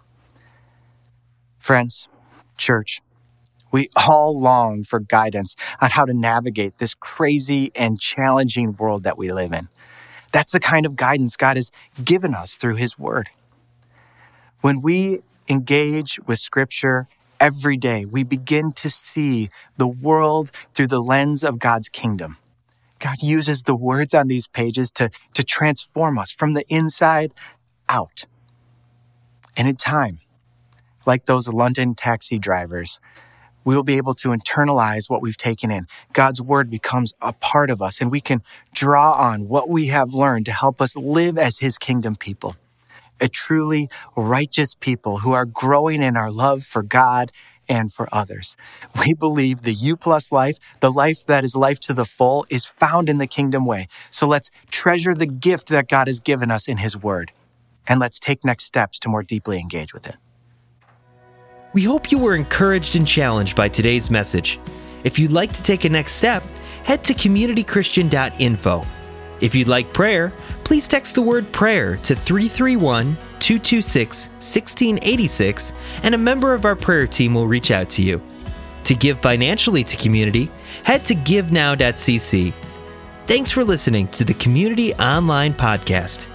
Friends, 1.59 2.09
church, 2.57 3.03
we 3.71 3.91
all 3.97 4.41
long 4.41 4.85
for 4.85 5.01
guidance 5.01 5.55
on 5.83 5.91
how 5.91 6.07
to 6.07 6.15
navigate 6.15 6.79
this 6.79 6.95
crazy 6.95 7.73
and 7.75 8.01
challenging 8.01 8.75
world 8.77 9.03
that 9.03 9.19
we 9.19 9.33
live 9.33 9.53
in. 9.53 9.69
That's 10.33 10.53
the 10.53 10.61
kind 10.61 10.87
of 10.87 10.97
guidance 10.97 11.37
God 11.37 11.57
has 11.57 11.71
given 12.03 12.35
us 12.35 12.57
through 12.57 12.77
His 12.77 12.99
Word. 12.99 13.29
When 14.61 14.81
we 14.81 15.21
engage 15.49 16.19
with 16.27 16.39
Scripture 16.39 17.09
every 17.39 17.77
day, 17.77 18.05
we 18.05 18.23
begin 18.25 18.73
to 18.73 18.89
see 18.89 19.51
the 19.77 19.87
world 19.87 20.51
through 20.73 20.89
the 20.89 21.03
lens 21.03 21.45
of 21.45 21.59
God's 21.59 21.89
kingdom. 21.89 22.39
God 22.99 23.23
uses 23.23 23.63
the 23.65 23.77
words 23.77 24.15
on 24.15 24.29
these 24.29 24.49
pages 24.49 24.91
to, 24.93 25.11
to 25.35 25.43
transform 25.43 26.19
us 26.19 26.33
from 26.33 26.55
the 26.55 26.65
inside 26.69 27.33
out. 27.89 28.25
And 29.57 29.69
in 29.69 29.77
time, 29.77 30.21
like 31.07 31.27
those 31.27 31.49
London 31.49 31.95
taxi 31.95 32.39
drivers, 32.39 33.01
we 33.65 33.75
will 33.75 33.83
be 33.83 33.97
able 33.97 34.15
to 34.15 34.29
internalize 34.29 35.11
what 35.11 35.21
we've 35.21 35.37
taken 35.37 35.71
in. 35.71 35.89
God's 36.13 36.41
word 36.41 36.71
becomes 36.71 37.15
a 37.21 37.33
part 37.33 37.69
of 37.69 37.83
us, 37.83 38.01
and 38.01 38.11
we 38.11 38.21
can 38.21 38.43
draw 38.73 39.13
on 39.13 39.49
what 39.49 39.69
we 39.69 39.89
have 39.89 40.15
learned 40.15 40.47
to 40.47 40.53
help 40.53 40.81
us 40.81 40.97
live 40.97 41.37
as 41.37 41.59
his 41.59 41.77
kingdom 41.77 42.15
people. 42.15 42.55
A 43.21 43.29
truly 43.29 43.89
righteous 44.15 44.75
people 44.75 45.19
who 45.19 45.33
are 45.33 45.47
growing 45.47 46.03
in 46.03 46.17
our 46.17 46.31
love 46.31 46.63
for 46.63 46.83
God 46.83 47.33
and 47.69 47.93
for 47.93 48.09
others. 48.13 48.57
We 48.99 49.15
believe 49.15 49.63
the 49.63 49.73
U 49.73 49.97
plus 49.97 50.33
life, 50.33 50.59
the 50.81 50.93
life 50.93 51.25
that 51.27 51.45
is 51.45 51.57
life 51.57 51.81
to 51.81 51.95
the 51.95 52.05
full, 52.05 52.47
is 52.49 52.65
found 52.65 53.09
in 53.09 53.19
the 53.19 53.27
kingdom 53.27 53.67
way. 53.67 53.89
So 54.11 54.27
let's 54.27 54.51
treasure 54.71 55.15
the 55.15 55.27
gift 55.27 55.69
that 55.69 55.89
God 55.89 56.07
has 56.07 56.21
given 56.21 56.51
us 56.51 56.69
in 56.69 56.79
his 56.79 56.97
word. 56.97 57.33
And 57.89 58.01
let's 58.01 58.19
take 58.19 58.45
next 58.45 58.65
steps 58.65 58.99
to 59.01 59.09
more 59.09 59.23
deeply 59.23 59.59
engage 59.59 59.95
with 59.95 60.09
it. 60.09 60.17
We 61.73 61.83
hope 61.83 62.11
you 62.11 62.19
were 62.19 62.35
encouraged 62.35 62.97
and 62.97 63.07
challenged 63.07 63.55
by 63.55 63.69
today's 63.69 64.11
message. 64.11 64.59
If 65.05 65.19
you'd 65.19 65.31
like 65.31 65.53
to 65.53 65.63
take 65.63 65.85
a 65.85 65.89
next 65.89 66.13
step, 66.13 66.43
head 66.85 67.05
to 67.05 67.15
communitychristian.info. 67.15 68.83
If 69.41 69.55
you'd 69.55 69.69
like 69.69 69.93
prayer, 69.93 70.33
please 70.67 70.89
text 70.89 71.15
the 71.15 71.23
word 71.23 71.51
prayer 71.53 71.97
to 71.99 72.17
331 72.17 73.17
226 73.39 74.27
1686 74.27 75.73
and 76.03 76.13
a 76.13 76.19
member 76.19 76.55
of 76.55 76.65
our 76.65 76.75
prayer 76.75 77.07
team 77.07 77.35
will 77.35 77.47
reach 77.47 77.71
out 77.71 77.89
to 77.89 78.03
you. 78.03 78.21
To 78.83 78.95
give 78.97 79.21
financially 79.21 79.85
to 79.85 79.97
community, 79.97 80.51
head 80.83 81.05
to 81.05 81.15
givenow.cc. 81.15 82.53
Thanks 83.27 83.51
for 83.53 83.63
listening 83.63 84.09
to 84.09 84.25
the 84.25 84.35
Community 84.35 84.93
Online 84.95 85.55
Podcast. 85.55 86.27